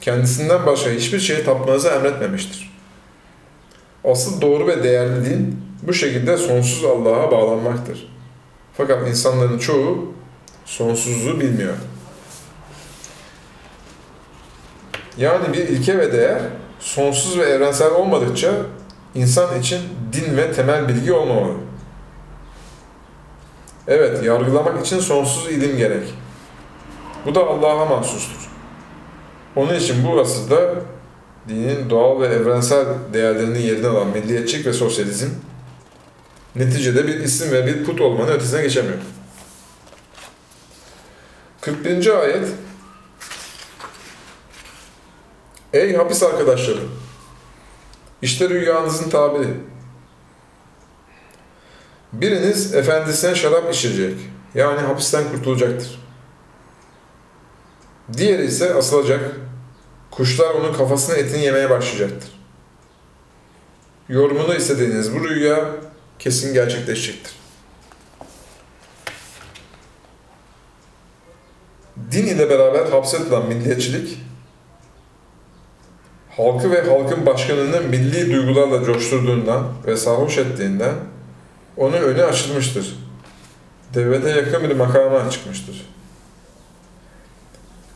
kendisinden 0.00 0.66
başka 0.66 0.90
hiçbir 0.90 1.20
şeye 1.20 1.44
tapmanızı 1.44 1.88
emretmemiştir. 1.88 2.73
Asıl 4.04 4.40
doğru 4.40 4.66
ve 4.66 4.82
değerli 4.82 5.24
din 5.24 5.64
bu 5.82 5.92
şekilde 5.92 6.36
sonsuz 6.36 6.84
Allah'a 6.84 7.30
bağlanmaktır. 7.30 8.08
Fakat 8.76 9.08
insanların 9.08 9.58
çoğu 9.58 10.12
sonsuzluğu 10.64 11.40
bilmiyor. 11.40 11.74
Yani 15.16 15.52
bir 15.52 15.68
ilke 15.68 15.98
ve 15.98 16.12
değer 16.12 16.42
sonsuz 16.80 17.38
ve 17.38 17.42
evrensel 17.42 17.90
olmadıkça 17.90 18.52
insan 19.14 19.60
için 19.60 19.80
din 20.12 20.36
ve 20.36 20.52
temel 20.52 20.88
bilgi 20.88 21.12
olmamalı. 21.12 21.54
Evet, 23.88 24.24
yargılamak 24.24 24.86
için 24.86 25.00
sonsuz 25.00 25.52
ilim 25.52 25.76
gerek. 25.76 26.14
Bu 27.26 27.34
da 27.34 27.46
Allah'a 27.46 27.84
mahsustur. 27.84 28.50
Onun 29.56 29.74
için 29.74 30.06
bu 30.06 30.20
asırda 30.20 30.74
dinin 31.48 31.90
doğal 31.90 32.20
ve 32.20 32.26
evrensel 32.26 32.86
değerlerinin 33.12 33.58
yerini 33.58 33.86
alan 33.86 34.08
milliyetçilik 34.08 34.66
ve 34.66 34.72
sosyalizm 34.72 35.28
neticede 36.56 37.06
bir 37.06 37.14
isim 37.14 37.52
ve 37.52 37.66
bir 37.66 37.84
put 37.84 38.00
olmanın 38.00 38.32
ötesine 38.32 38.62
geçemiyor. 38.62 38.98
41. 41.60 42.20
ayet 42.20 42.48
Ey 45.72 45.96
hapis 45.96 46.22
arkadaşları! 46.22 46.80
İşte 48.22 48.48
rüyanızın 48.48 49.10
tabiri. 49.10 49.48
Biriniz 52.12 52.74
efendisine 52.74 53.34
şarap 53.34 53.74
içirecek. 53.74 54.18
Yani 54.54 54.80
hapisten 54.80 55.24
kurtulacaktır. 55.32 56.00
Diğeri 58.12 58.44
ise 58.44 58.74
asılacak. 58.74 59.36
Kuşlar 60.16 60.54
onun 60.54 60.72
kafasını 60.72 61.16
etini 61.16 61.44
yemeye 61.44 61.70
başlayacaktır. 61.70 62.30
Yorumunu 64.08 64.54
istediğiniz 64.54 65.14
bu 65.14 65.28
rüya 65.28 65.70
kesin 66.18 66.54
gerçekleşecektir. 66.54 67.32
Din 72.10 72.26
ile 72.26 72.50
beraber 72.50 72.86
hapsedilen 72.86 73.46
milliyetçilik, 73.46 74.18
halkı 76.36 76.70
ve 76.70 76.82
halkın 76.82 77.26
başkanını 77.26 77.80
milli 77.80 78.32
duygularla 78.32 78.84
coşturduğundan 78.84 79.72
ve 79.86 79.96
sarhoş 79.96 80.38
ettiğinden 80.38 80.94
onun 81.76 82.02
önü 82.02 82.22
açılmıştır. 82.22 82.98
Devlete 83.94 84.28
yakın 84.28 84.70
bir 84.70 84.76
makama 84.76 85.30
çıkmıştır. 85.30 85.94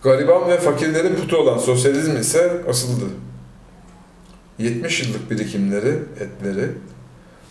Gariban 0.02 0.48
ve 0.48 0.58
fakirlerin 0.60 1.16
putu 1.16 1.36
olan 1.36 1.58
sosyalizm 1.58 2.16
ise 2.16 2.62
asıldı. 2.68 3.04
70 4.58 5.02
yıllık 5.02 5.30
birikimleri, 5.30 5.98
etleri, 6.20 6.70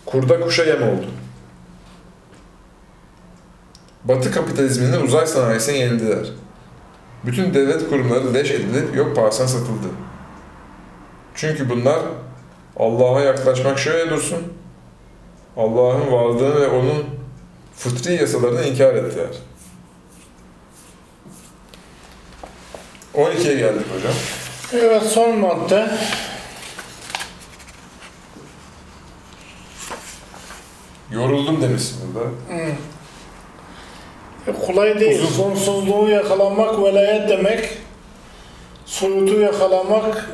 kurda 0.06 0.40
kuşa 0.40 0.64
yem 0.64 0.84
oldu. 0.84 1.06
Batı 4.04 4.32
kapitalizminin 4.32 5.02
uzay 5.02 5.28
sanayisine 5.28 5.78
yenildiler. 5.78 6.28
Bütün 7.26 7.54
devlet 7.54 7.90
kurumları 7.90 8.34
leş 8.34 8.52
edilip 8.52 8.96
yok 8.96 9.16
pahasına 9.16 9.48
satıldı. 9.48 9.88
Çünkü 11.36 11.70
bunlar 11.70 12.00
Allah'a 12.78 13.22
yaklaşmak 13.22 13.80
şöyle 13.80 14.10
dursun, 14.10 14.44
Allah'ın 15.58 16.12
varlığını 16.12 16.62
ve 16.62 16.68
onun 16.68 17.06
fıtri 17.76 18.14
yasalarını 18.14 18.64
inkar 18.64 18.96
ettiler. 18.96 19.28
12'ye 23.18 23.56
geldik 23.56 23.86
hocam. 23.96 24.14
Evet 24.74 25.04
son 25.04 25.40
madde. 25.40 25.90
Yoruldum 31.12 31.62
demişsin 31.62 31.98
burada. 32.16 32.28
Hmm. 32.50 32.74
E, 34.48 34.66
kolay 34.66 35.00
değil. 35.00 35.24
Uzun. 35.24 35.34
Sonsuzluğu 35.56 36.10
yakalamak 36.10 36.84
velayet 36.84 37.30
demek. 37.30 37.70
Soyutu 38.86 39.40
yakalamak 39.40 40.30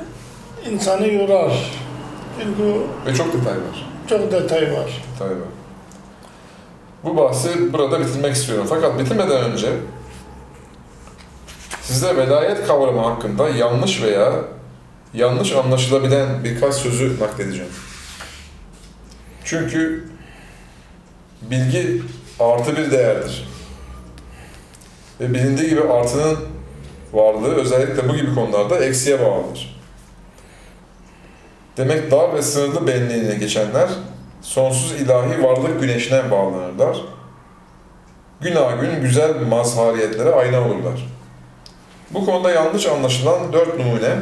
insanı 0.71 1.07
yorar. 1.07 1.71
Çünkü 2.41 2.63
Ve 3.05 3.15
çok 3.15 3.33
detay 3.33 3.53
var. 3.53 3.87
çok 4.09 4.31
detay 4.31 4.61
var. 4.61 5.01
Detay 5.15 5.29
var. 5.29 5.47
Bu 7.03 7.17
bahsi 7.17 7.73
burada 7.73 7.99
bitirmek 7.99 8.35
istiyorum. 8.35 8.65
Fakat 8.69 8.99
bitirmeden 8.99 9.43
önce 9.43 9.67
size 11.83 12.17
velayet 12.17 12.67
kavramı 12.67 13.01
hakkında 13.01 13.49
yanlış 13.49 14.01
veya 14.01 14.33
yanlış 15.13 15.51
anlaşılabilen 15.51 16.43
birkaç 16.43 16.75
sözü 16.75 17.19
nakledeceğim. 17.19 17.71
Çünkü 19.43 20.09
bilgi 21.41 22.01
artı 22.39 22.77
bir 22.77 22.91
değerdir. 22.91 23.47
Ve 25.19 25.33
bilindiği 25.33 25.69
gibi 25.69 25.81
artının 25.81 26.37
varlığı 27.13 27.55
özellikle 27.55 28.09
bu 28.09 28.15
gibi 28.15 28.35
konularda 28.35 28.85
eksiye 28.85 29.19
bağlıdır. 29.25 29.79
Demek 31.77 32.11
dar 32.11 32.33
ve 32.33 32.41
sınırlı 32.41 32.87
benliğine 32.87 33.35
geçenler 33.35 33.89
sonsuz 34.41 35.01
ilahi 35.01 35.43
varlık 35.43 35.81
güneşine 35.81 36.31
bağlanırlar. 36.31 36.97
Gün 38.41 38.53
gün 38.81 39.01
güzel 39.01 39.41
mazhariyetlere 39.41 40.31
ayna 40.31 40.61
olurlar. 40.61 41.07
Bu 42.13 42.25
konuda 42.25 42.51
yanlış 42.51 42.85
anlaşılan 42.87 43.53
dört 43.53 43.79
numune 43.79 44.15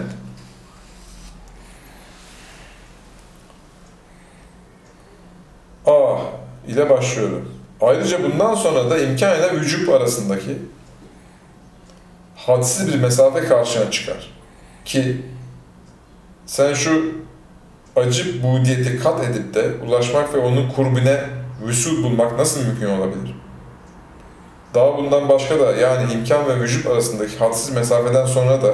A 5.86 6.18
ile 6.68 6.90
başlıyorum. 6.90 7.54
Ayrıca 7.82 8.24
bundan 8.24 8.56
sonra 8.56 8.90
da 8.90 8.98
imkan 8.98 9.40
ile 9.40 9.52
vücut 9.52 9.90
arasındaki 9.90 10.58
hadsiz 12.36 12.94
bir 12.94 13.00
mesafe 13.00 13.40
karşına 13.44 13.92
çıkar. 13.92 14.32
Ki 14.86 15.22
sen 16.46 16.74
şu 16.74 17.16
acı 17.96 18.44
budiyeti 18.44 19.00
kat 19.00 19.24
edip 19.24 19.54
de 19.54 19.72
ulaşmak 19.88 20.34
ve 20.34 20.38
onun 20.38 20.70
kurbine 20.70 21.24
vüsul 21.66 22.04
bulmak 22.04 22.38
nasıl 22.38 22.66
mümkün 22.66 22.90
olabilir? 22.90 23.36
Daha 24.74 24.98
bundan 24.98 25.30
başka 25.30 25.60
da 25.60 25.72
yani 25.76 26.14
imkan 26.14 26.48
ve 26.50 26.60
vücut 26.60 26.88
arasındaki 26.88 27.38
hadsiz 27.38 27.76
mesafeden 27.76 28.26
sonra 28.26 28.62
da 28.62 28.74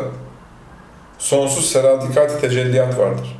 sonsuz 1.17 1.71
seradikat 1.71 2.41
tecelliyat 2.41 2.97
vardır. 2.97 3.39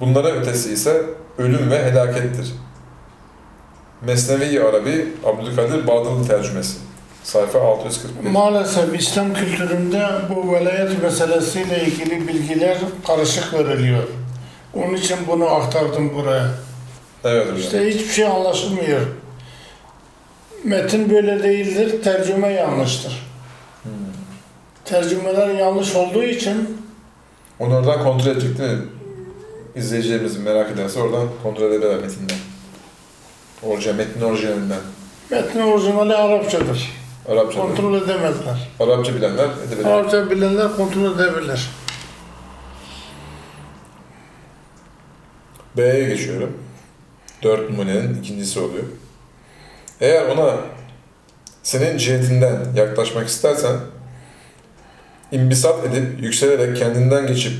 Bunlara 0.00 0.28
ötesi 0.28 0.72
ise 0.72 1.02
ölüm 1.38 1.70
ve 1.70 1.84
helakettir. 1.84 2.52
Mesnevi 4.02 4.62
Arabi 4.62 5.08
Abdülkadir 5.24 5.86
Bağdalı 5.86 6.26
tercümesi. 6.26 6.78
Sayfa 7.22 7.60
641. 7.60 8.30
Maalesef 8.30 9.00
İslam 9.00 9.34
kültüründe 9.34 10.06
bu 10.34 10.52
velayet 10.52 11.02
meselesiyle 11.02 11.84
ilgili 11.84 12.28
bilgiler 12.28 12.78
karışık 13.06 13.54
veriliyor. 13.54 14.02
Onun 14.74 14.94
için 14.94 15.16
bunu 15.28 15.46
aktardım 15.46 16.14
buraya. 16.14 16.48
Evet 17.24 17.44
hocam. 17.44 17.58
İşte 17.58 17.88
hiçbir 17.88 18.12
şey 18.12 18.26
anlaşılmıyor. 18.26 19.00
Metin 20.64 21.10
böyle 21.10 21.42
değildir, 21.42 22.02
tercüme 22.02 22.48
yanlıştır. 22.52 23.12
Hmm. 23.82 23.90
Tercümeler 24.84 25.48
yanlış 25.48 25.94
olduğu 25.94 26.22
için 26.22 26.78
Onu 27.58 27.76
oradan 27.76 28.04
kontrol 28.04 28.26
edecek 28.30 28.58
değil 28.58 28.70
mi? 28.70 28.84
İzleyicilerimiz 29.76 30.36
merak 30.36 30.70
ederse 30.70 31.00
oradan 31.00 31.28
kontrol 31.42 31.70
edebilirler 31.72 32.00
metinden. 32.00 32.36
Orijinal, 33.62 33.94
metnin 33.96 34.22
orijinalinden. 34.22 34.78
metin 35.30 35.60
orijinali 35.60 36.14
Arapçadır. 36.14 36.90
Arapça, 37.28 37.60
Kontrol 37.60 37.94
edemezler. 37.94 38.68
Arapça 38.80 39.14
bilenler 39.14 39.48
edebilir. 39.68 39.84
Arapça 39.84 40.30
bilenler 40.30 40.76
kontrol 40.76 41.14
edebilir. 41.16 41.70
B'ye 45.76 46.08
geçiyorum. 46.08 46.52
Dört 47.42 47.70
numunenin 47.70 48.22
ikincisi 48.22 48.60
oluyor. 48.60 48.84
Eğer 50.00 50.26
ona 50.26 50.56
senin 51.62 51.98
cihetinden 51.98 52.56
yaklaşmak 52.74 53.28
istersen 53.28 53.76
imbisat 55.32 55.84
edip 55.84 56.22
yükselerek 56.22 56.76
kendinden 56.76 57.26
geçip 57.26 57.52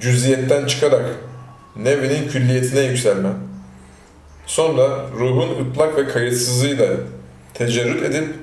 cüziyetten 0.00 0.66
çıkarak 0.66 1.04
nevinin 1.76 2.28
külliyetine 2.28 2.80
yükselmen 2.80 3.34
sonra 4.46 5.06
ruhun 5.18 5.64
ıtlak 5.64 5.96
ve 5.96 6.08
kayıtsızlığıyla 6.08 6.86
tecerrüt 7.54 8.02
edip 8.02 8.34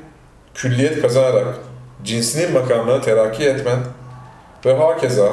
külliyet 0.55 1.01
kazanarak 1.01 1.55
cinsinin 2.03 2.53
makamına 2.53 3.01
terakki 3.01 3.43
etmen 3.43 3.79
ve 4.65 4.73
hakeza 4.77 5.29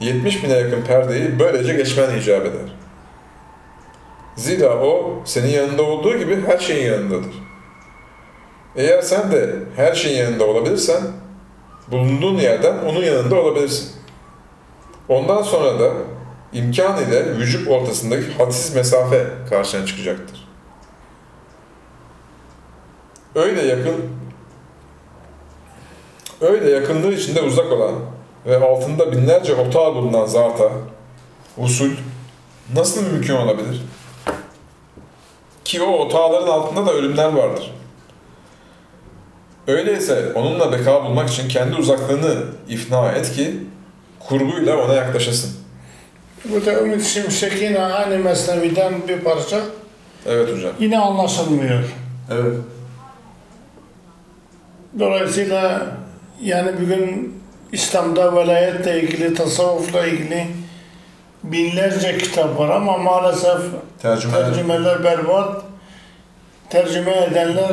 70 0.00 0.44
bine 0.44 0.52
yakın 0.52 0.82
perdeyi 0.82 1.38
böylece 1.38 1.74
geçmen 1.74 2.18
icap 2.18 2.46
eder. 2.46 2.79
Zira 4.40 4.78
o 4.78 5.22
senin 5.24 5.48
yanında 5.48 5.82
olduğu 5.82 6.18
gibi 6.18 6.46
her 6.46 6.58
şeyin 6.58 6.92
yanındadır. 6.92 7.34
Eğer 8.76 9.02
sen 9.02 9.32
de 9.32 9.56
her 9.76 9.94
şeyin 9.94 10.18
yanında 10.18 10.44
olabilirsen, 10.46 11.02
bulunduğun 11.88 12.34
yerden 12.34 12.78
onun 12.78 13.02
yanında 13.02 13.34
olabilirsin. 13.36 13.90
Ondan 15.08 15.42
sonra 15.42 15.80
da 15.80 15.92
imkan 16.52 17.04
ile 17.04 17.36
vücut 17.36 17.68
ortasındaki 17.68 18.32
hadsiz 18.38 18.74
mesafe 18.74 19.26
karşına 19.50 19.86
çıkacaktır. 19.86 20.48
Öyle 23.34 23.62
yakın, 23.62 23.96
öyle 26.40 26.70
yakınlığı 26.70 27.12
içinde 27.12 27.42
uzak 27.42 27.72
olan 27.72 27.94
ve 28.46 28.56
altında 28.56 29.12
binlerce 29.12 29.54
otağı 29.54 29.94
bulunan 29.94 30.26
zata, 30.26 30.70
usul 31.58 31.90
nasıl 32.74 33.12
mümkün 33.12 33.34
olabilir? 33.34 33.82
Ki 35.64 35.82
o 35.82 35.92
otağların 35.92 36.48
altında 36.48 36.86
da 36.86 36.92
ölümler 36.92 37.32
vardır. 37.32 37.70
Öyleyse 39.66 40.32
onunla 40.34 40.72
beka 40.72 41.04
bulmak 41.04 41.30
için 41.30 41.48
kendi 41.48 41.76
uzaklığını 41.76 42.34
ifna 42.68 43.12
et 43.12 43.32
ki 43.32 43.56
kurbuyla 44.20 44.84
ona 44.84 44.94
yaklaşasın. 44.94 45.50
Bu 46.44 46.66
da 46.66 46.72
Ümit 46.72 47.04
Şimşek 47.04 47.62
yine 47.62 47.80
aynı 47.82 48.18
mesneviden 48.18 48.94
bir 49.08 49.20
parça. 49.20 49.60
Evet 50.26 50.56
hocam. 50.56 50.72
Yine 50.80 50.98
anlaşılmıyor. 50.98 51.84
Evet. 52.30 52.54
Dolayısıyla 54.98 55.86
yani 56.42 56.72
bugün 56.82 57.34
İslam'da 57.72 58.36
velayetle 58.36 59.02
ilgili, 59.02 59.34
tasavvufla 59.34 60.06
ilgili 60.06 60.46
binlerce 61.42 62.18
kitap 62.18 62.58
var 62.58 62.68
ama 62.68 62.98
maalesef 62.98 63.60
Tercüme. 64.02 64.34
tercümeler 64.34 65.04
berbat. 65.04 65.62
Tercüme 66.70 67.16
edenler 67.16 67.72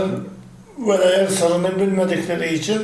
velayet 0.78 1.32
sırrını 1.32 1.80
bilmedikleri 1.80 2.54
için 2.54 2.82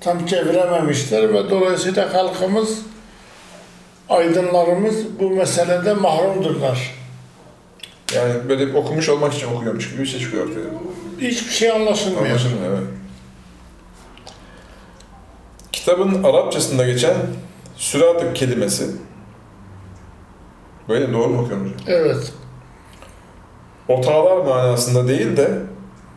tam 0.00 0.26
çevirememişler 0.26 1.34
ve 1.34 1.50
dolayısıyla 1.50 2.14
halkımız, 2.14 2.78
aydınlarımız 4.08 4.94
bu 5.20 5.30
meselede 5.30 5.94
mahrumdurlar. 5.94 6.94
Yani 8.14 8.34
böyle 8.48 8.76
okumuş 8.76 9.08
olmak 9.08 9.34
için 9.34 9.46
okuyormuş 9.54 9.90
gibi 9.90 10.02
bir 10.02 10.06
şey 10.06 10.20
çıkıyor 10.20 10.46
ortaya. 10.48 10.64
Hiçbir 11.30 11.52
şey 11.52 11.70
anlaşılmıyor. 11.70 12.26
Anlaşılmıyor 12.26 12.72
evet. 12.72 12.88
Kitabın 15.72 16.24
Arapçasında 16.24 16.86
geçen 16.86 17.14
sürat 17.76 18.34
kelimesi 18.34 18.86
böyle 20.88 21.12
doğru 21.12 21.28
mu 21.28 21.40
okuyorum 21.42 21.64
hocam? 21.64 21.78
Evet. 21.86 22.32
Otağlar 23.88 24.36
manasında 24.36 25.08
değil 25.08 25.36
de 25.36 25.50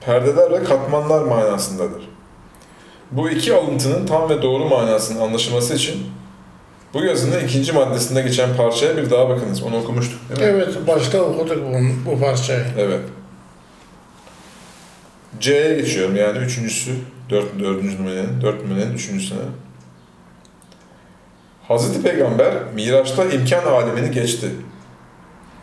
perdeler 0.01 0.51
ve 0.51 0.63
katmanlar 0.63 1.21
manasındadır. 1.21 2.09
Bu 3.11 3.29
iki 3.29 3.53
alıntının 3.53 4.05
tam 4.05 4.29
ve 4.29 4.41
doğru 4.41 4.65
manasının 4.65 5.21
anlaşılması 5.21 5.73
için 5.73 6.07
bu 6.93 7.03
yazının 7.03 7.39
ikinci 7.39 7.71
maddesinde 7.71 8.21
geçen 8.21 8.57
parçaya 8.57 8.97
bir 8.97 9.11
daha 9.11 9.29
bakınız. 9.29 9.63
Onu 9.63 9.77
okumuştuk 9.77 10.19
değil 10.29 10.41
mi? 10.41 10.45
Evet, 10.55 10.87
başta 10.87 11.21
okuduk 11.21 11.57
bu, 11.65 12.11
bu 12.11 12.19
parçayı. 12.19 12.63
Evet. 12.77 13.01
C'ye 15.39 15.75
geçiyorum 15.75 16.15
yani 16.15 16.37
üçüncüsü, 16.37 16.91
dört, 17.29 17.59
dördüncü 17.59 17.97
numaranın, 17.97 18.41
dört 18.41 18.63
numaranın 18.63 18.93
üçüncüsüne. 18.93 19.39
Hazreti 21.67 22.01
Peygamber 22.03 22.53
Miraç'ta 22.75 23.25
imkan 23.25 23.65
alemini 23.65 24.11
geçti. 24.11 24.51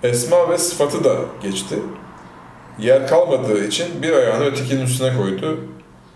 Esma 0.02 0.50
ve 0.50 0.58
sıfatı 0.58 1.04
da 1.04 1.16
geçti. 1.42 1.78
Yer 2.78 3.06
kalmadığı 3.06 3.64
için 3.66 4.02
bir 4.02 4.12
ayağını 4.12 4.44
ötekinin 4.44 4.82
üstüne 4.82 5.16
koydu. 5.16 5.60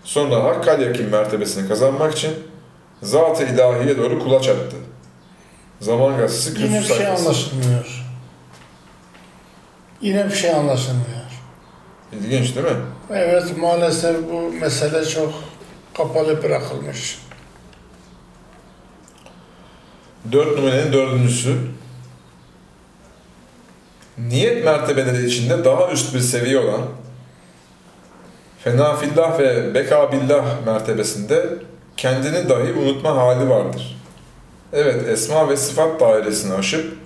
Sonra 0.04 0.44
Hakkal 0.44 0.82
Yakin 0.82 1.06
mertebesini 1.08 1.68
kazanmak 1.68 2.12
için 2.14 2.32
Zat-ı 3.02 3.44
ilahiye 3.44 3.98
doğru 3.98 4.18
kulaç 4.18 4.48
attı. 4.48 4.76
Zaman 5.80 6.16
gazetesi 6.16 6.62
Yine 6.62 6.78
bir 6.80 6.84
şey 6.84 6.96
sayfası. 6.96 7.24
anlaşılmıyor. 7.24 8.04
Yine 10.00 10.26
bir 10.26 10.34
şey 10.34 10.50
anlaşılmıyor. 10.50 11.06
İlginç 12.12 12.54
değil 12.56 12.66
mi? 12.66 12.72
Evet, 13.10 13.56
maalesef 13.58 14.16
bu 14.32 14.52
mesele 14.60 15.04
çok 15.04 15.32
kapalı 15.96 16.42
bırakılmış. 16.42 17.18
Dört 20.32 20.58
numaranın 20.58 20.92
dördüncüsü. 20.92 21.56
Niyet 24.18 24.64
mertebeleri 24.64 25.26
içinde 25.26 25.64
daha 25.64 25.90
üst 25.92 26.14
bir 26.14 26.20
seviye 26.20 26.58
olan 26.58 26.82
fenafillah 28.64 29.38
ve 29.38 29.74
bekabillah 29.74 30.44
mertebesinde 30.66 31.46
kendini 31.96 32.48
dahi 32.48 32.72
unutma 32.72 33.16
hali 33.16 33.50
vardır. 33.50 33.96
Evet, 34.72 35.08
esma 35.08 35.48
ve 35.48 35.56
sıfat 35.56 36.00
dairesini 36.00 36.54
aşıp 36.54 36.96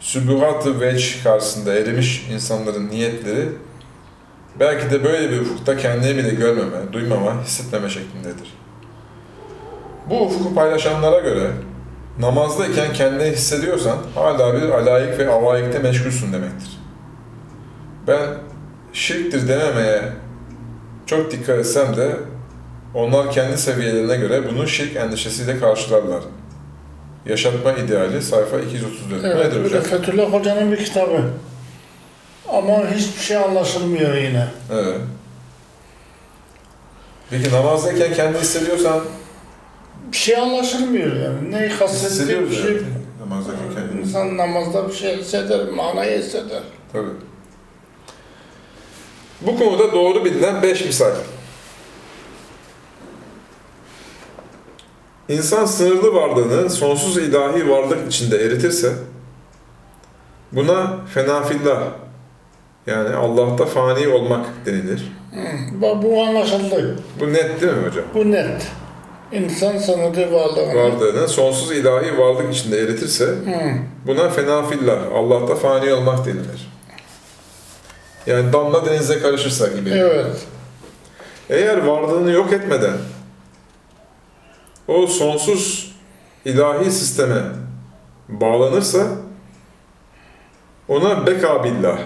sübuhat-ı 0.00 0.80
veç 0.80 1.18
karşısında 1.24 1.74
erimiş 1.74 2.26
insanların 2.32 2.90
niyetleri 2.90 3.48
belki 4.60 4.90
de 4.90 5.04
böyle 5.04 5.30
bir 5.30 5.40
ufukta 5.40 5.76
kendini 5.76 6.16
bile 6.16 6.30
görmeme, 6.30 6.92
duymama, 6.92 7.44
hissetmeme 7.44 7.88
şeklindedir. 7.90 8.54
Bu 10.10 10.20
ufku 10.20 10.54
paylaşanlara 10.54 11.18
göre 11.18 11.50
namazdayken 12.18 12.92
kendini 12.92 13.30
hissediyorsan 13.30 13.98
hala 14.14 14.54
bir 14.54 14.68
alayık 14.68 15.18
ve 15.18 15.30
avaikte 15.30 15.78
meşgulsün 15.78 16.32
demektir. 16.32 16.78
Ben 18.06 18.20
şirktir 18.92 19.48
dememeye 19.48 20.02
çok 21.06 21.30
dikkat 21.30 21.58
etsem 21.58 21.96
de 21.96 22.16
onlar 22.94 23.32
kendi 23.32 23.58
seviyelerine 23.58 24.16
göre 24.16 24.42
bunu 24.50 24.68
şirk 24.68 24.96
endişesiyle 24.96 25.60
karşılarlar. 25.60 26.22
Yaşatma 27.26 27.72
ideali 27.72 28.22
sayfa 28.22 28.58
234. 28.58 29.24
Evet, 29.24 29.46
Nedir 29.46 29.64
hocam? 29.64 29.82
Fethullah 29.82 30.32
Hoca'nın 30.32 30.72
bir 30.72 30.84
kitabı. 30.84 31.22
Ama 32.48 32.90
hiçbir 32.90 33.22
şey 33.22 33.36
anlaşılmıyor 33.36 34.14
yine. 34.14 34.46
Evet. 34.72 34.96
Peki 37.30 37.52
namazdayken 37.52 38.14
kendini 38.14 38.40
hissediyorsan 38.40 39.00
Bir 40.12 40.16
şey 40.16 40.36
anlaşılmıyor 40.36 41.16
yani. 41.16 41.50
Ne 41.50 41.68
kastettiği 41.68 42.38
bir 42.38 42.46
hissediyoruz 42.46 42.62
şey. 42.62 42.72
yani. 42.72 42.82
Namazdayken 43.20 43.64
kendini. 43.74 44.00
İnsan 44.00 44.36
namazda 44.36 44.88
bir 44.88 44.92
şey 44.94 45.16
hisseder, 45.16 45.68
manayı 45.68 46.18
hisseder. 46.18 46.62
Tabii. 46.92 47.10
Bu 49.40 49.58
konuda 49.58 49.92
doğru 49.92 50.24
bilinen 50.24 50.62
beş 50.62 50.84
misal. 50.84 51.10
İnsan 55.28 55.64
sınırlı 55.66 56.14
varlığını 56.14 56.70
sonsuz 56.70 57.16
ilahi 57.18 57.70
varlık 57.70 58.12
içinde 58.12 58.36
eritirse 58.44 58.92
buna 60.52 60.96
fenafillah 61.14 61.82
yani 62.86 63.14
Allah'ta 63.14 63.66
fani 63.66 64.08
olmak 64.08 64.46
denilir. 64.66 65.12
Hı, 65.34 65.80
bu- 65.80 66.02
Bu 66.02 66.22
anlaşıldı. 66.22 66.96
Bu 67.20 67.32
net 67.32 67.60
değil 67.60 67.72
mi 67.72 67.86
hocam? 67.88 68.04
Bu 68.14 68.30
net. 68.30 68.66
İnsan 69.32 69.78
sınırlı 69.78 70.32
varlığını. 70.32 70.74
Varlığını 70.74 71.28
sonsuz 71.28 71.72
ilahi 71.72 72.18
varlık 72.18 72.54
içinde 72.54 72.78
eritirse 72.78 73.24
Hı. 73.24 73.36
Buna 74.06 74.28
fenafillah, 74.28 74.98
Allah'ta 75.14 75.54
fani 75.54 75.94
olmak 75.94 76.26
denilir. 76.26 76.70
Yani 78.26 78.52
damla 78.52 78.86
denize 78.86 79.18
karışırsa 79.18 79.68
gibi. 79.68 79.90
Evet. 79.90 80.46
Eğer 81.50 81.86
varlığını 81.86 82.30
yok 82.30 82.52
etmeden 82.52 82.96
o 84.88 85.06
sonsuz 85.06 85.94
ilahi 86.44 86.90
sisteme 86.90 87.42
bağlanırsa 88.28 89.06
ona 90.88 91.26
beka 91.26 91.64
billah 91.64 91.98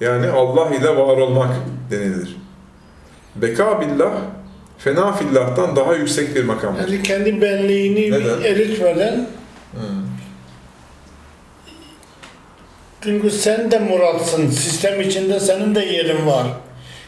yani 0.00 0.30
Allah 0.30 0.68
ile 0.74 0.88
var 0.96 1.16
olmak 1.16 1.50
denilir. 1.90 2.36
Beka 3.36 3.80
billah 3.80 4.12
fena 4.84 5.12
fillah'tan 5.12 5.76
daha 5.76 5.94
yüksek 5.94 6.34
bir 6.36 6.44
makamdır. 6.44 6.88
Yani 6.88 7.02
kendi 7.02 7.42
benliğini 7.42 8.10
Neden? 8.10 8.42
eritmeden 8.42 9.26
Hmm. 9.72 9.80
çünkü 13.04 13.30
sen 13.30 13.70
de 13.70 13.78
muratsın. 13.78 14.50
Sistem 14.50 15.00
içinde 15.00 15.40
senin 15.40 15.74
de 15.74 15.80
yerin 15.80 16.26
var. 16.26 16.46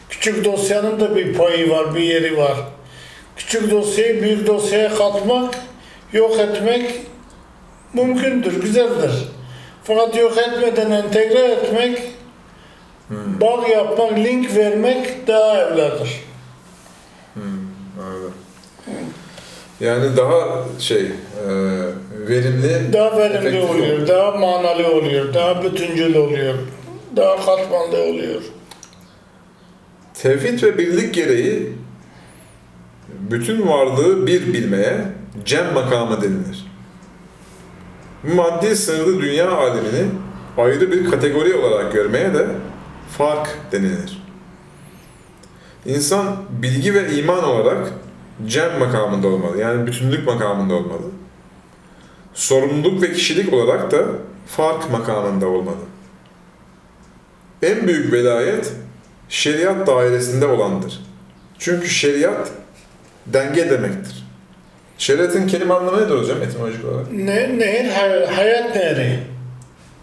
Küçük 0.09 0.45
dosyanın 0.45 0.99
da 0.99 1.15
bir 1.15 1.33
payı 1.33 1.69
var, 1.69 1.95
bir 1.95 2.01
yeri 2.03 2.37
var. 2.37 2.57
Küçük 3.37 3.71
dosyayı 3.71 4.21
büyük 4.21 4.47
dosyaya 4.47 4.95
katmak, 4.95 5.55
yok 6.13 6.39
etmek 6.39 6.91
mümkündür, 7.93 8.61
güzeldir. 8.61 9.11
Fakat 9.83 10.17
yok 10.17 10.37
etmeden 10.37 10.91
entegre 10.91 11.39
etmek, 11.51 12.01
Hmm. 13.07 13.41
bağ 13.41 13.67
yapmak, 13.67 14.11
link 14.13 14.55
vermek 14.55 15.27
daha 15.27 15.61
evladır. 15.61 16.09
Hmm, 17.33 17.43
anladım. 18.03 18.33
Yani 19.79 20.17
daha 20.17 20.65
şey, 20.79 21.01
e, 21.01 21.11
verimli, 22.27 22.93
Daha 22.93 23.17
verimli 23.17 23.61
oluyor, 23.61 24.07
daha 24.07 24.31
manalı 24.31 24.87
oluyor, 24.91 25.33
daha 25.33 25.63
bütüncül 25.63 26.15
oluyor, 26.15 26.55
daha 27.15 27.45
katmanlı 27.45 28.03
oluyor. 28.03 28.41
Tevhid 30.13 30.63
ve 30.63 30.77
birlik 30.77 31.13
gereği 31.13 31.73
bütün 33.09 33.67
varlığı 33.67 34.27
bir 34.27 34.53
bilmeye 34.53 34.97
cem 35.45 35.73
makamı 35.73 36.21
denilir. 36.21 36.65
Maddi 38.35 38.75
sınırlı 38.75 39.21
dünya 39.21 39.51
alemini 39.51 40.05
ayrı 40.57 40.91
bir 40.91 41.11
kategori 41.11 41.53
olarak 41.53 41.93
görmeye 41.93 42.33
de 42.33 42.47
fark 43.17 43.57
denilir. 43.71 44.23
İnsan 45.85 46.35
bilgi 46.49 46.93
ve 46.93 47.15
iman 47.17 47.43
olarak 47.43 47.93
cem 48.47 48.79
makamında 48.79 49.27
olmalı. 49.27 49.57
Yani 49.61 49.87
bütünlük 49.87 50.27
makamında 50.27 50.73
olmalı. 50.73 51.01
Sorumluluk 52.33 53.01
ve 53.01 53.13
kişilik 53.13 53.53
olarak 53.53 53.91
da 53.91 54.03
fark 54.47 54.91
makamında 54.91 55.47
olmalı. 55.47 55.75
En 57.63 57.87
büyük 57.87 58.13
velayet 58.13 58.73
şeriat 59.29 59.87
dairesinde 59.87 60.45
olandır. 60.45 60.99
Çünkü 61.59 61.89
şeriat 61.89 62.51
denge 63.27 63.69
demektir. 63.69 64.25
Şeriatın 64.97 65.47
kelime 65.47 65.73
anlamı 65.73 65.97
nedir 66.05 66.15
hocam 66.19 66.41
etimolojik 66.41 66.85
olarak? 66.85 67.11
Ne, 67.11 67.57
nehir 67.59 67.89
hay- 67.89 68.25
hayat 68.25 68.75
nehri. 68.75 69.19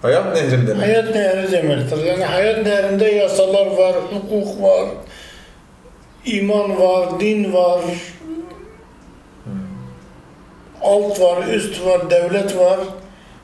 Hayat 0.03 0.37
nehrim 0.37 0.67
demek. 0.67 0.83
Hayat 0.83 1.15
nehri 1.15 1.53
demektir. 1.53 2.05
Yani 2.05 2.25
hayat 2.25 2.67
nehrinde 2.67 3.05
yasalar 3.05 3.67
var, 3.67 3.95
hukuk 4.13 4.63
var, 4.63 4.89
iman 6.25 6.81
var, 6.81 7.21
din 7.21 7.53
var, 7.53 7.81
alt 10.83 11.21
var, 11.21 11.47
üst 11.47 11.87
var, 11.87 12.11
devlet 12.11 12.59
var. 12.59 12.79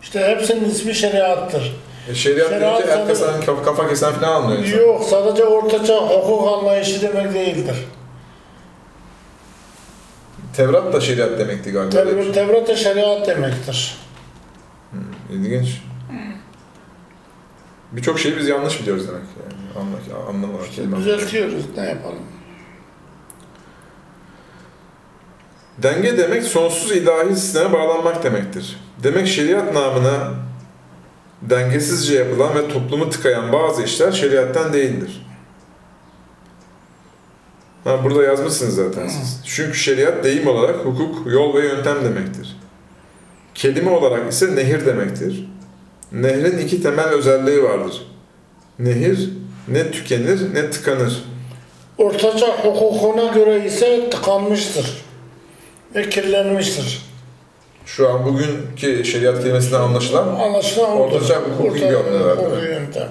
İşte 0.03 0.21
hepsinin 0.21 0.71
ismi 0.71 0.95
şeriattır. 0.95 1.77
E, 2.11 2.15
şeriat 2.15 2.49
Şeriat 2.49 2.87
deyince 2.87 3.07
kesen, 3.09 3.41
kafa, 3.47 3.63
kafa 3.63 3.89
kesen 3.89 4.13
falan 4.13 4.43
anlıyor 4.43 4.63
insan. 4.63 4.79
Yok, 4.79 5.05
sadece 5.05 5.45
ortaçağ 5.45 5.97
hukuk 5.97 6.49
anlayışı 6.49 7.03
demek 7.03 7.35
değildir. 7.35 7.77
Tevrat 10.57 10.93
da 10.93 11.01
şeriat 11.01 11.39
demekti 11.39 11.71
galiba. 11.73 11.91
Tevrat, 11.91 12.25
şey. 12.25 12.33
Tevrat 12.33 12.69
da 12.69 12.77
şeriat 12.77 13.27
demektir. 13.27 13.97
İlginç. 15.33 15.83
Birçok 17.93 18.21
şeyi 18.21 18.37
biz 18.37 18.49
yanlış 18.49 18.81
biliyoruz 18.81 19.09
demek 19.09 19.23
yani. 19.23 19.59
Anlam, 19.79 20.29
anlam 20.29 20.55
olarak, 20.55 20.73
kelime 20.73 20.97
olarak. 20.97 21.07
Düzeltiyoruz, 21.19 21.65
ne 21.77 21.85
yapalım? 21.85 22.19
Denge 25.83 26.19
demek 26.19 26.43
sonsuz 26.43 26.93
ilahi 26.93 27.37
sisteme 27.37 27.73
bağlanmak 27.73 28.25
demektir. 28.25 28.77
Demek 29.03 29.27
şeriat 29.29 29.75
namına 29.75 30.35
dengesizce 31.43 32.15
yapılan 32.15 32.55
ve 32.55 32.69
toplumu 32.69 33.11
tıkayan 33.11 33.53
bazı 33.53 33.83
işler 33.83 34.13
şeriattan 34.13 34.73
değildir. 34.73 35.27
Ha, 37.85 38.05
burada 38.05 38.23
yazmışsınız 38.23 38.75
zaten 38.75 39.09
siz. 39.09 39.41
Çünkü 39.45 39.79
şeriat 39.79 40.25
deyim 40.25 40.47
olarak 40.47 40.77
hukuk, 40.77 41.33
yol 41.33 41.55
ve 41.55 41.67
yöntem 41.67 42.05
demektir. 42.05 42.57
Kelime 43.55 43.91
olarak 43.91 44.33
ise 44.33 44.57
nehir 44.57 44.87
demektir. 44.87 45.49
Nehrin 46.13 46.59
iki 46.59 46.83
temel 46.83 47.09
özelliği 47.09 47.63
vardır. 47.63 48.07
Nehir 48.79 49.31
ne 49.69 49.91
tükenir 49.91 50.55
ne 50.55 50.71
tıkanır. 50.71 51.25
Ortaça 51.99 52.47
hukukuna 52.47 53.33
göre 53.33 53.67
ise 53.67 54.11
tıkanmıştır 54.11 55.08
ve 55.95 56.11
kirlenmiştir. 56.11 57.03
Şu 57.87 58.09
an 58.09 58.25
bugünkü 58.25 59.05
şeriat 59.05 59.43
kelimesinden 59.43 59.81
anlaşılan 59.81 60.29
Anlaşılan 60.29 61.01
odur. 61.01 61.15
Ortaçağ 61.15 61.41
hukuki 61.41 61.75
bir 61.75 61.81
yöntem 61.81 62.15
herhalde. 62.15 62.43
hukuki 62.43 62.67
yöntem. 62.67 63.09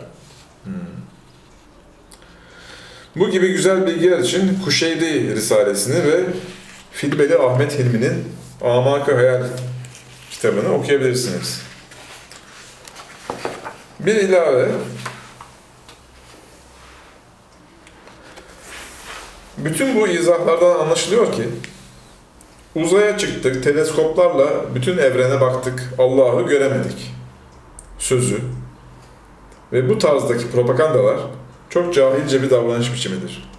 Bu 3.16 3.30
gibi 3.30 3.52
güzel 3.52 3.88
bilgiler 3.88 4.20
için 4.20 4.60
Kuşeyri 4.66 5.36
Risalesini 5.36 6.04
ve 6.12 6.24
Filbeli 6.92 7.38
Ahmet 7.38 7.80
Hilmi'nin 7.80 8.34
Amak-ı 8.62 9.16
Hayal 9.16 9.44
kitabını 10.32 10.74
okuyabilirsiniz. 10.74 11.62
Bir 14.00 14.16
ilave, 14.16 14.68
bütün 19.58 20.02
bu 20.02 20.08
izahlardan 20.08 20.80
anlaşılıyor 20.80 21.34
ki, 21.34 21.44
uzaya 22.84 23.18
çıktık, 23.18 23.64
teleskoplarla 23.64 24.76
bütün 24.76 24.98
evrene 24.98 25.42
baktık, 25.42 25.94
Allah'ı 25.98 26.48
göremedik. 26.48 27.14
Sözü 28.00 28.40
ve 29.74 29.90
bu 29.90 29.98
tarzdaki 29.98 30.52
propagandalar 30.52 31.18
çok 31.70 31.94
cahilce 31.94 32.44
bir 32.44 32.50
davranış 32.50 32.94
biçimidir. 32.94 33.50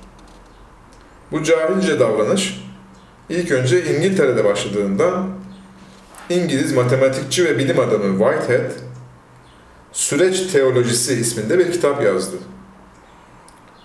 Bu 1.33 1.43
cahilce 1.43 2.01
davranış 2.01 2.65
ilk 3.29 3.51
önce 3.51 3.97
İngiltere'de 3.97 4.45
başladığında 4.45 5.23
İngiliz 6.31 6.73
matematikçi 6.73 7.45
ve 7.45 7.59
bilim 7.59 7.79
adamı 7.79 8.19
Whitehead 8.19 8.71
Süreç 9.93 10.53
Teolojisi 10.53 11.15
isminde 11.15 11.59
bir 11.59 11.73
kitap 11.73 12.03
yazdı. 12.03 12.37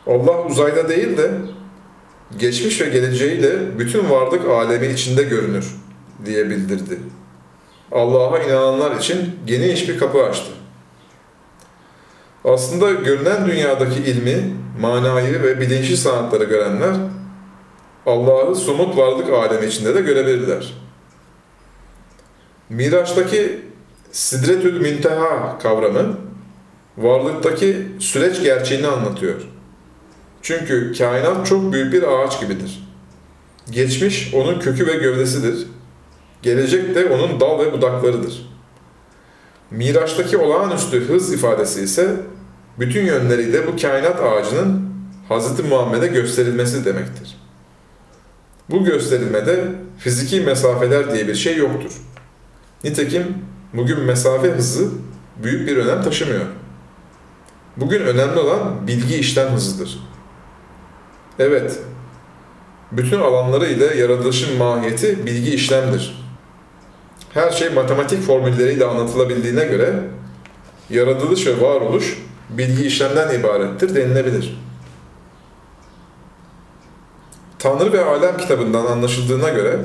Allah 0.07 0.43
uzayda 0.45 0.89
değil 0.89 1.17
de 1.17 1.31
geçmiş 2.39 2.81
ve 2.81 2.89
geleceğiyle 2.89 3.79
bütün 3.79 4.09
varlık 4.09 4.49
alemi 4.49 4.87
içinde 4.87 5.23
görünür 5.23 5.75
diye 6.25 6.49
bildirdi. 6.49 6.99
Allah'a 7.91 8.39
inananlar 8.39 8.95
için 8.95 9.39
geniş 9.45 9.89
bir 9.89 9.99
kapı 9.99 10.23
açtı. 10.23 10.51
Aslında 12.45 12.91
görünen 12.91 13.45
dünyadaki 13.45 13.99
ilmi, 13.99 14.55
manayı 14.81 15.43
ve 15.43 15.61
bilinçli 15.61 15.97
sanatları 15.97 16.43
görenler 16.43 16.95
Allah'ı 18.05 18.55
somut 18.55 18.97
varlık 18.97 19.29
alemi 19.29 19.65
içinde 19.65 19.95
de 19.95 20.01
görebilirler. 20.01 20.73
Miraç'taki 22.69 23.61
Sidretül 24.11 24.81
Münteha 24.81 25.59
kavramı 25.59 26.17
varlıktaki 26.97 27.87
süreç 27.99 28.41
gerçeğini 28.43 28.87
anlatıyor. 28.87 29.41
Çünkü 30.43 30.93
kainat 30.97 31.47
çok 31.47 31.73
büyük 31.73 31.93
bir 31.93 32.03
ağaç 32.03 32.39
gibidir. 32.41 32.83
Geçmiş 33.71 34.33
onun 34.33 34.59
kökü 34.59 34.87
ve 34.87 34.93
gövdesidir. 34.93 35.67
Gelecek 36.41 36.95
de 36.95 37.05
onun 37.05 37.39
dal 37.39 37.59
ve 37.59 37.73
budaklarıdır. 37.73 38.49
Miraç'taki 39.71 40.37
olağanüstü 40.37 41.07
hız 41.07 41.33
ifadesi 41.33 41.81
ise 41.81 42.15
bütün 42.79 43.05
yönleriyle 43.05 43.67
bu 43.67 43.81
kainat 43.81 44.19
ağacının 44.21 44.93
Hz. 45.29 45.69
Muhammed'e 45.69 46.07
gösterilmesi 46.07 46.85
demektir. 46.85 47.37
Bu 48.69 48.85
gösterilmede 48.85 49.65
fiziki 49.97 50.41
mesafeler 50.41 51.13
diye 51.13 51.27
bir 51.27 51.35
şey 51.35 51.57
yoktur. 51.57 51.91
Nitekim 52.83 53.37
bugün 53.73 53.99
mesafe 53.99 54.51
hızı 54.51 54.89
büyük 55.43 55.67
bir 55.67 55.77
önem 55.77 56.03
taşımıyor. 56.03 56.45
Bugün 57.77 58.01
önemli 58.01 58.39
olan 58.39 58.87
bilgi 58.87 59.15
işlem 59.15 59.49
hızıdır. 59.49 60.12
Evet, 61.39 61.79
bütün 62.91 63.19
alanlarıyla 63.19 63.93
yaratılışın 63.93 64.57
mahiyeti 64.57 65.25
bilgi 65.25 65.53
işlemdir. 65.53 66.23
Her 67.33 67.51
şey 67.51 67.69
matematik 67.69 68.21
formülleriyle 68.21 68.85
anlatılabildiğine 68.85 69.65
göre 69.65 69.93
yaratılış 70.89 71.47
ve 71.47 71.61
varoluş 71.61 72.23
bilgi 72.49 72.85
işlemden 72.85 73.39
ibarettir 73.39 73.95
denilebilir. 73.95 74.59
Tanrı 77.59 77.93
ve 77.93 78.05
Alem 78.05 78.37
kitabından 78.37 78.85
anlaşıldığına 78.85 79.49
göre 79.49 79.79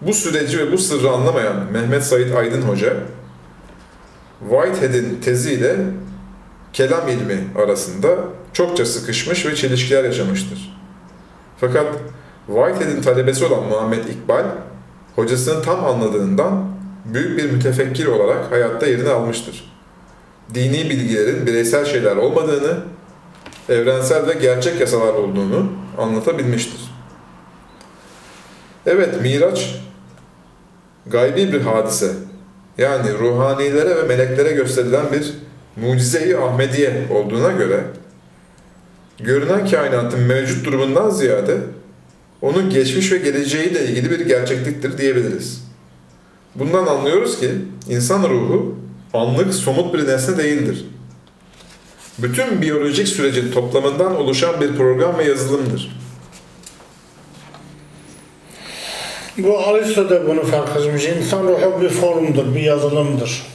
bu 0.00 0.12
süreci 0.12 0.58
ve 0.58 0.72
bu 0.72 0.78
sırrı 0.78 1.10
anlamayan 1.10 1.56
Mehmet 1.72 2.04
Said 2.04 2.34
Aydın 2.34 2.62
Hoca, 2.62 2.96
Whitehead'in 4.50 5.20
teziyle 5.20 5.76
kelam 6.72 7.08
ilmi 7.08 7.44
arasında 7.56 8.08
çokça 8.52 8.86
sıkışmış 8.86 9.46
ve 9.46 9.54
çelişkiler 9.54 10.04
yaşamıştır. 10.04 10.78
Fakat 11.60 11.86
Whitehead'in 12.46 13.02
talebesi 13.02 13.44
olan 13.44 13.64
Muhammed 13.68 14.04
İkbal, 14.04 14.44
hocasını 15.16 15.62
tam 15.62 15.84
anladığından 15.84 16.68
büyük 17.04 17.38
bir 17.38 17.50
mütefekkir 17.50 18.06
olarak 18.06 18.52
hayatta 18.52 18.86
yerini 18.86 19.08
almıştır. 19.08 19.72
Dini 20.54 20.90
bilgilerin 20.90 21.46
bireysel 21.46 21.84
şeyler 21.84 22.16
olmadığını, 22.16 22.78
evrensel 23.68 24.26
ve 24.26 24.32
gerçek 24.32 24.80
yasalar 24.80 25.14
olduğunu 25.14 25.72
anlatabilmiştir. 25.98 26.80
Evet, 28.86 29.22
Miraç 29.22 29.80
gaybi 31.06 31.52
bir 31.52 31.60
hadise. 31.60 32.12
Yani 32.78 33.18
ruhanilere 33.18 33.96
ve 33.96 34.02
meleklere 34.02 34.52
gösterilen 34.52 35.12
bir 35.12 35.34
mucize-i 35.76 36.36
Ahmediye 36.36 37.06
olduğuna 37.10 37.52
göre 37.52 37.80
görünen 39.20 39.68
kainatın 39.68 40.20
mevcut 40.20 40.66
durumundan 40.66 41.10
ziyade 41.10 41.56
onun 42.42 42.70
geçmiş 42.70 43.12
ve 43.12 43.18
geleceğiyle 43.18 43.84
ilgili 43.84 44.10
bir 44.10 44.20
gerçekliktir 44.20 44.98
diyebiliriz. 44.98 45.64
Bundan 46.54 46.86
anlıyoruz 46.86 47.40
ki 47.40 47.50
insan 47.88 48.30
ruhu 48.30 48.76
anlık 49.14 49.54
somut 49.54 49.94
bir 49.94 50.06
nesne 50.06 50.38
değildir. 50.38 50.84
Bütün 52.18 52.62
biyolojik 52.62 53.08
sürecin 53.08 53.52
toplamından 53.52 54.16
oluşan 54.16 54.60
bir 54.60 54.76
program 54.76 55.18
ve 55.18 55.24
yazılımdır. 55.24 55.98
Bu 59.38 59.58
Aristo 59.58 60.10
da 60.10 60.28
bunu 60.28 60.44
fark 60.44 60.76
etmiş. 60.76 61.04
İnsan 61.04 61.44
ruhu 61.44 61.82
bir 61.82 61.88
formdur, 61.88 62.54
bir 62.54 62.60
yazılımdır. 62.60 63.46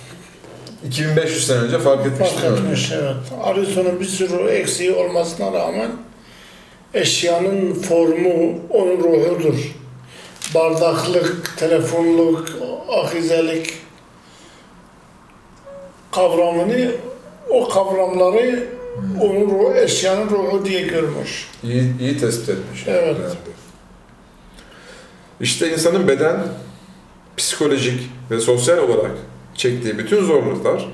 2500 0.88 1.47
sene 1.47 1.57
önce 1.59 1.79
fark 1.79 2.05
etmiştik. 2.05 2.39
Fark 2.39 2.59
etmiş, 2.59 2.91
evet. 2.91 3.15
Aristo'nun 3.43 3.99
bir 3.99 4.05
sürü 4.05 4.47
eksiği 4.47 4.93
olmasına 4.93 5.53
rağmen 5.53 5.91
eşyanın 6.93 7.73
formu 7.73 8.59
onun 8.69 8.97
ruhudur. 8.97 9.75
Bardaklık, 10.55 11.57
telefonluk, 11.57 12.49
ahizelik 12.89 13.73
kavramını, 16.11 16.91
o 17.49 17.69
kavramları 17.69 18.67
onun 19.21 19.41
ruhu, 19.41 19.73
eşyanın 19.75 20.29
ruhu 20.29 20.65
diye 20.65 20.81
görmüş. 20.81 21.47
İyi, 21.63 21.99
iyi 21.99 22.17
tespit 22.17 22.49
etmiş. 22.49 22.84
Evet. 22.88 23.17
İşte 25.41 25.73
insanın 25.73 26.07
beden, 26.07 26.38
psikolojik 27.38 28.09
ve 28.31 28.39
sosyal 28.39 28.77
olarak 28.77 29.11
çektiği 29.56 29.97
bütün 29.97 30.26
zorluklar 30.26 30.89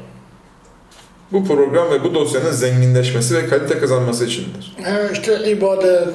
bu 1.32 1.47
program 1.47 1.91
ve 1.91 2.03
bu 2.03 2.14
dosyanın 2.16 2.51
zenginleşmesi 2.51 3.36
ve 3.36 3.47
kalite 3.47 3.80
kazanması 3.80 4.26
içindir. 4.26 4.76
Ha 4.84 4.99
işte 5.14 5.51
ibadet, 5.51 6.07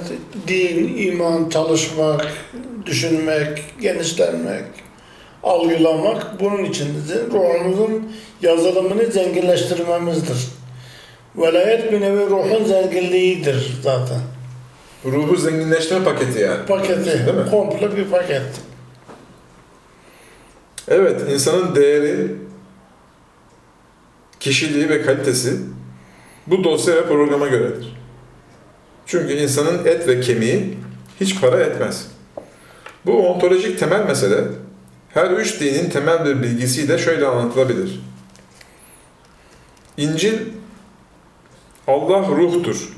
din, 0.49 0.97
iman, 0.97 1.49
çalışmak, 1.49 2.27
düşünmek, 2.87 3.63
genişlenmek, 3.81 4.65
algılamak 5.43 6.41
bunun 6.41 6.65
içindir. 6.65 7.33
Ruhumuzun 7.33 8.13
yazılımını 8.43 9.07
zenginleştirmemizdir. 9.07 10.49
Velayet 11.37 11.93
bir 11.93 12.01
nevi 12.01 12.27
ruhun 12.31 12.65
zenginliğidir 12.65 13.73
zaten. 13.83 14.21
Ruhu 15.05 15.37
zenginleştirme 15.37 16.05
paketi 16.05 16.39
yani. 16.41 16.67
Paketi, 16.67 17.05
Değil 17.05 17.37
mi? 17.39 17.51
komple 17.51 17.97
bir 17.97 18.05
paket. 18.05 18.43
Evet, 20.89 21.23
insanın 21.31 21.75
değeri, 21.75 22.35
kişiliği 24.41 24.89
ve 24.89 25.03
kalitesi 25.03 25.57
bu 26.47 26.65
dosya 26.65 26.95
ve 26.95 27.07
programa 27.07 27.47
göredir. 27.47 27.97
Çünkü 29.07 29.33
insanın 29.33 29.85
et 29.85 30.09
ve 30.09 30.21
kemiği 30.21 30.79
hiç 31.21 31.41
para 31.41 31.61
etmez. 31.61 32.07
Bu 33.07 33.29
ontolojik 33.29 33.79
temel 33.79 34.07
mesele 34.07 34.45
her 35.09 35.31
üç 35.31 35.61
dinin 35.61 35.91
temel 35.91 36.25
bir 36.25 36.43
bilgisiyle 36.43 36.99
şöyle 36.99 37.27
anlatılabilir. 37.27 38.01
İncil 39.97 40.39
Allah 41.87 42.29
ruhtur. 42.29 42.89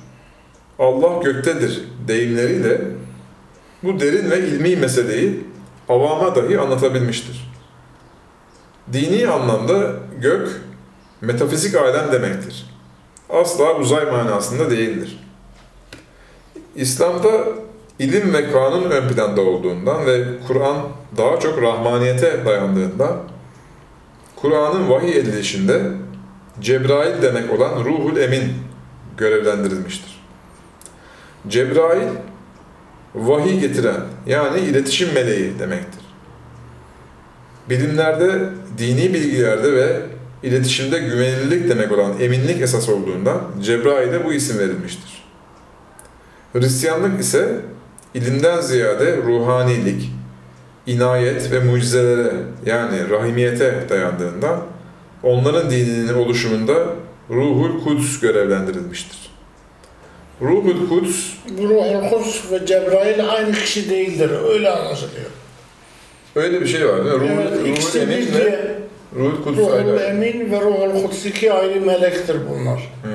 Allah 0.79 1.23
göktedir 1.23 1.85
deyimleriyle 2.09 2.81
bu 3.83 4.01
derin 4.01 4.31
ve 4.31 4.39
ilmi 4.39 4.77
meseleyi 4.77 5.45
avama 5.89 6.35
dahi 6.35 6.59
anlatabilmiştir. 6.61 7.56
Dini 8.93 9.29
anlamda 9.29 9.93
gök, 10.21 10.49
metafizik 11.21 11.75
alem 11.75 12.13
demektir. 12.13 12.67
Asla 13.31 13.75
uzay 13.77 14.05
manasında 14.05 14.71
değildir. 14.71 15.21
İslam'da 16.75 17.45
ilim 17.99 18.35
ve 18.35 18.53
kanun 18.53 18.91
ön 18.91 19.09
planda 19.09 19.41
olduğundan 19.41 20.07
ve 20.07 20.25
Kur'an 20.47 20.77
daha 21.17 21.41
çok 21.41 21.63
rahmaniyete 21.63 22.45
dayandığından 22.47 23.17
Kur'an'ın 24.37 24.91
vahiy 24.91 25.19
edilişinde 25.19 25.83
Cebrail 26.61 27.23
demek 27.23 27.53
olan 27.53 27.85
Ruhul 27.85 28.17
Emin 28.17 28.53
görevlendirilmiştir. 29.17 30.23
Cebrail, 31.49 32.09
vahiy 33.15 33.61
getiren 33.61 34.01
yani 34.27 34.61
iletişim 34.61 35.15
meleği 35.15 35.59
demektir. 35.59 36.06
Bilimlerde, 37.71 38.41
dini 38.79 39.15
bilgilerde 39.15 39.73
ve 39.73 40.01
iletişimde 40.43 40.99
güvenilirlik 40.99 41.69
demek 41.69 41.93
olan 41.93 42.21
eminlik 42.21 42.63
esas 42.63 42.89
olduğundan 42.89 43.41
Cebrail'e 43.63 44.25
bu 44.25 44.33
isim 44.33 44.59
verilmiştir. 44.59 45.25
Hristiyanlık 46.53 47.21
ise 47.21 47.61
ilimden 48.15 48.61
ziyade 48.61 49.17
ruhanilik, 49.17 50.11
inayet 50.87 51.53
ve 51.53 51.61
mucizelere 51.61 52.33
yani 52.67 53.11
rahimiyete 53.11 53.85
dayandığından 53.89 54.63
onların 55.23 55.71
dininin 55.71 56.15
oluşumunda 56.15 56.87
Ruhul 57.31 57.85
Kuds 57.85 58.21
görevlendirilmiştir. 58.21 59.19
Ruhul 60.43 60.89
Kuds 60.89 61.17
Ruhul 61.59 62.11
Kuds 62.11 62.53
ve 62.53 62.67
Cebrail 62.67 63.31
aynı 63.31 63.53
kişi 63.53 63.91
değildir. 63.91 64.31
Öyle 64.49 64.71
anlaşılıyor. 64.71 65.31
Öyle 66.37 66.61
bir 66.61 66.67
şey 66.67 66.89
var 66.89 67.05
değil 67.05 67.17
mi? 67.17 67.21
Ruhul, 67.21 67.41
evet, 67.43 67.53
Ruhul 67.59 67.67
ikisi 67.67 67.99
Emin 67.99 68.17
bir 68.19 68.35
ve. 68.35 68.77
Ruhul 69.17 69.43
Kuds 69.45 69.59
Ruhul. 69.59 70.01
Emin 70.01 70.51
ve 70.53 70.61
Ruhul 70.61 71.03
Kuds 71.03 71.27
iki 71.27 71.53
ayrı 71.53 71.81
melektir 71.81 72.37
bunlar. 72.51 72.93
Hmm, 73.03 73.13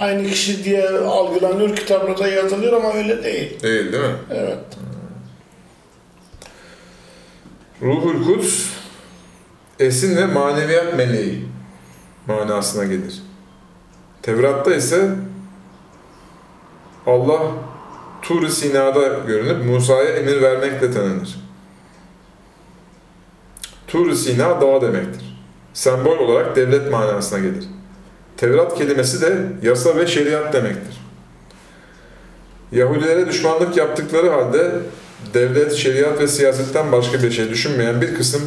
Aynı 0.00 0.26
kişi 0.28 0.64
diye 0.64 0.88
algılanıyor, 0.90 1.76
kitaplarda 1.76 2.28
yazılıyor 2.28 2.72
ama 2.72 2.92
öyle 2.94 3.24
değil. 3.24 3.60
değil 3.62 3.92
değil 3.92 4.04
mi? 4.04 4.14
Evet. 4.30 4.58
Ruhul 7.82 8.24
Kuds 8.24 8.66
esin 9.78 10.16
ve 10.16 10.26
maneviyat 10.26 10.96
meleği 10.96 11.44
manasına 12.26 12.84
gelir. 12.84 13.22
Tevrat'ta 14.22 14.74
ise 14.74 15.08
Allah 17.06 17.40
Tur-i 18.22 18.50
Sina'da 18.50 19.08
görünüp 19.26 19.64
Musa'ya 19.64 20.10
emir 20.10 20.42
vermekle 20.42 20.90
tanınır. 20.92 21.36
Tur-i 23.92 24.16
Sina 24.16 24.60
dağ 24.60 24.80
demektir. 24.80 25.36
Sembol 25.74 26.18
olarak 26.18 26.56
devlet 26.56 26.90
manasına 26.90 27.38
gelir. 27.38 27.64
Tevrat 28.36 28.78
kelimesi 28.78 29.20
de 29.22 29.36
yasa 29.62 29.96
ve 29.96 30.06
şeriat 30.06 30.52
demektir. 30.52 31.00
Yahudilere 32.72 33.26
düşmanlık 33.28 33.76
yaptıkları 33.76 34.30
halde 34.30 34.70
devlet, 35.34 35.72
şeriat 35.72 36.20
ve 36.20 36.28
siyasetten 36.28 36.92
başka 36.92 37.22
bir 37.22 37.30
şey 37.30 37.48
düşünmeyen 37.50 38.00
bir 38.00 38.14
kısım 38.14 38.42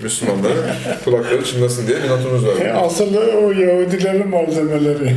Müslümanların 0.00 0.64
kulakları 1.04 1.44
çınlasın 1.44 1.86
diye 1.86 2.02
bir 2.02 2.08
notumuz 2.08 2.46
var. 2.46 2.54
Asıl 2.84 3.14
o 3.16 3.50
Yahudilerin 3.52 4.28
malzemeleri. 4.28 5.16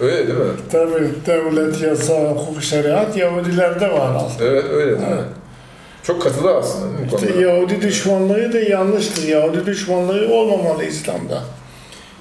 Öyle 0.00 0.26
değil 0.26 0.38
mi? 0.38 0.44
Tabii 0.72 1.08
devlet, 1.26 1.82
yasa, 1.82 2.14
hukuk, 2.14 2.62
şeriat 2.62 3.16
Yahudilerde 3.16 3.92
var 3.92 4.14
aslında. 4.16 4.50
Evet 4.50 4.64
öyle 4.70 4.90
değil 4.90 5.08
mi? 5.08 5.24
Çok 6.02 6.22
katılı 6.22 6.56
aslında 6.56 6.98
değil 6.98 7.12
mi 7.12 7.18
İşte? 7.28 7.40
Yahudi 7.40 7.82
düşmanlığı 7.82 8.52
da 8.52 8.60
yanlıştır. 8.60 9.28
Yahudi 9.28 9.66
düşmanlığı 9.66 10.34
olmamalı 10.34 10.84
İslam'da. 10.84 11.42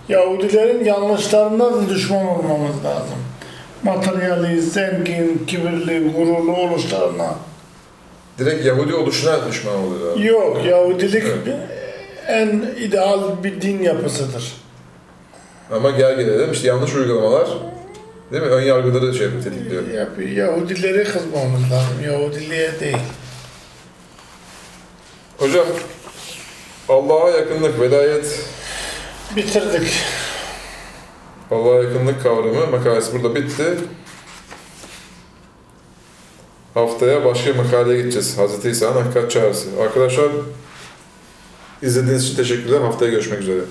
Yahudilerin 0.09 0.85
yanlışlarından 0.85 1.73
da 1.73 1.89
düşman 1.89 2.25
olmamız 2.27 2.75
lazım. 2.85 3.17
Materyalist, 3.83 4.73
zengin, 4.73 5.43
kibirli, 5.47 6.11
gururlu 6.11 6.55
oluşlarına. 6.55 7.35
Direkt 8.39 8.65
Yahudi 8.65 8.93
oluşuna 8.95 9.47
düşman 9.49 9.75
oluyor. 9.75 10.17
Yok, 10.19 10.65
Yahudilik 10.65 11.23
Evet. 11.23 11.55
en 12.27 12.63
ideal 12.79 13.43
bir 13.43 13.61
din 13.61 13.83
yapısıdır. 13.83 14.53
Ama 15.71 15.91
gel 15.91 16.15
gelelim 16.15 16.51
işte 16.51 16.67
yanlış 16.67 16.95
uygulamalar 16.95 17.47
değil 18.31 18.43
mi? 18.43 18.49
Ön 18.49 18.61
yargıları 18.61 19.13
şey 19.13 19.27
tetikliyor. 19.43 19.83
Yahudileri 20.35 21.03
kızmamız 21.03 21.61
lazım, 21.71 22.03
Yahudiliğe 22.05 22.71
değil. 22.79 22.97
Hocam 25.41 25.65
Allah'a 26.89 27.29
yakınlık, 27.29 27.79
velayet, 27.79 28.39
Bitirdik. 29.35 29.93
Allah'a 31.51 31.83
yakınlık 31.83 32.23
kavramı 32.23 32.67
makalesi 32.67 33.13
burada 33.13 33.35
bitti. 33.35 33.63
Haftaya 36.73 37.25
başka 37.25 37.53
makaleye 37.53 37.97
gideceğiz. 37.97 38.37
Hazreti 38.37 38.69
İsa'nın 38.69 39.01
hakikat 39.01 39.31
çağrısı. 39.31 39.67
Arkadaşlar 39.81 40.31
izlediğiniz 41.81 42.25
için 42.25 42.35
teşekkürler. 42.35 42.81
Haftaya 42.81 43.11
görüşmek 43.11 43.41
üzere. 43.41 43.61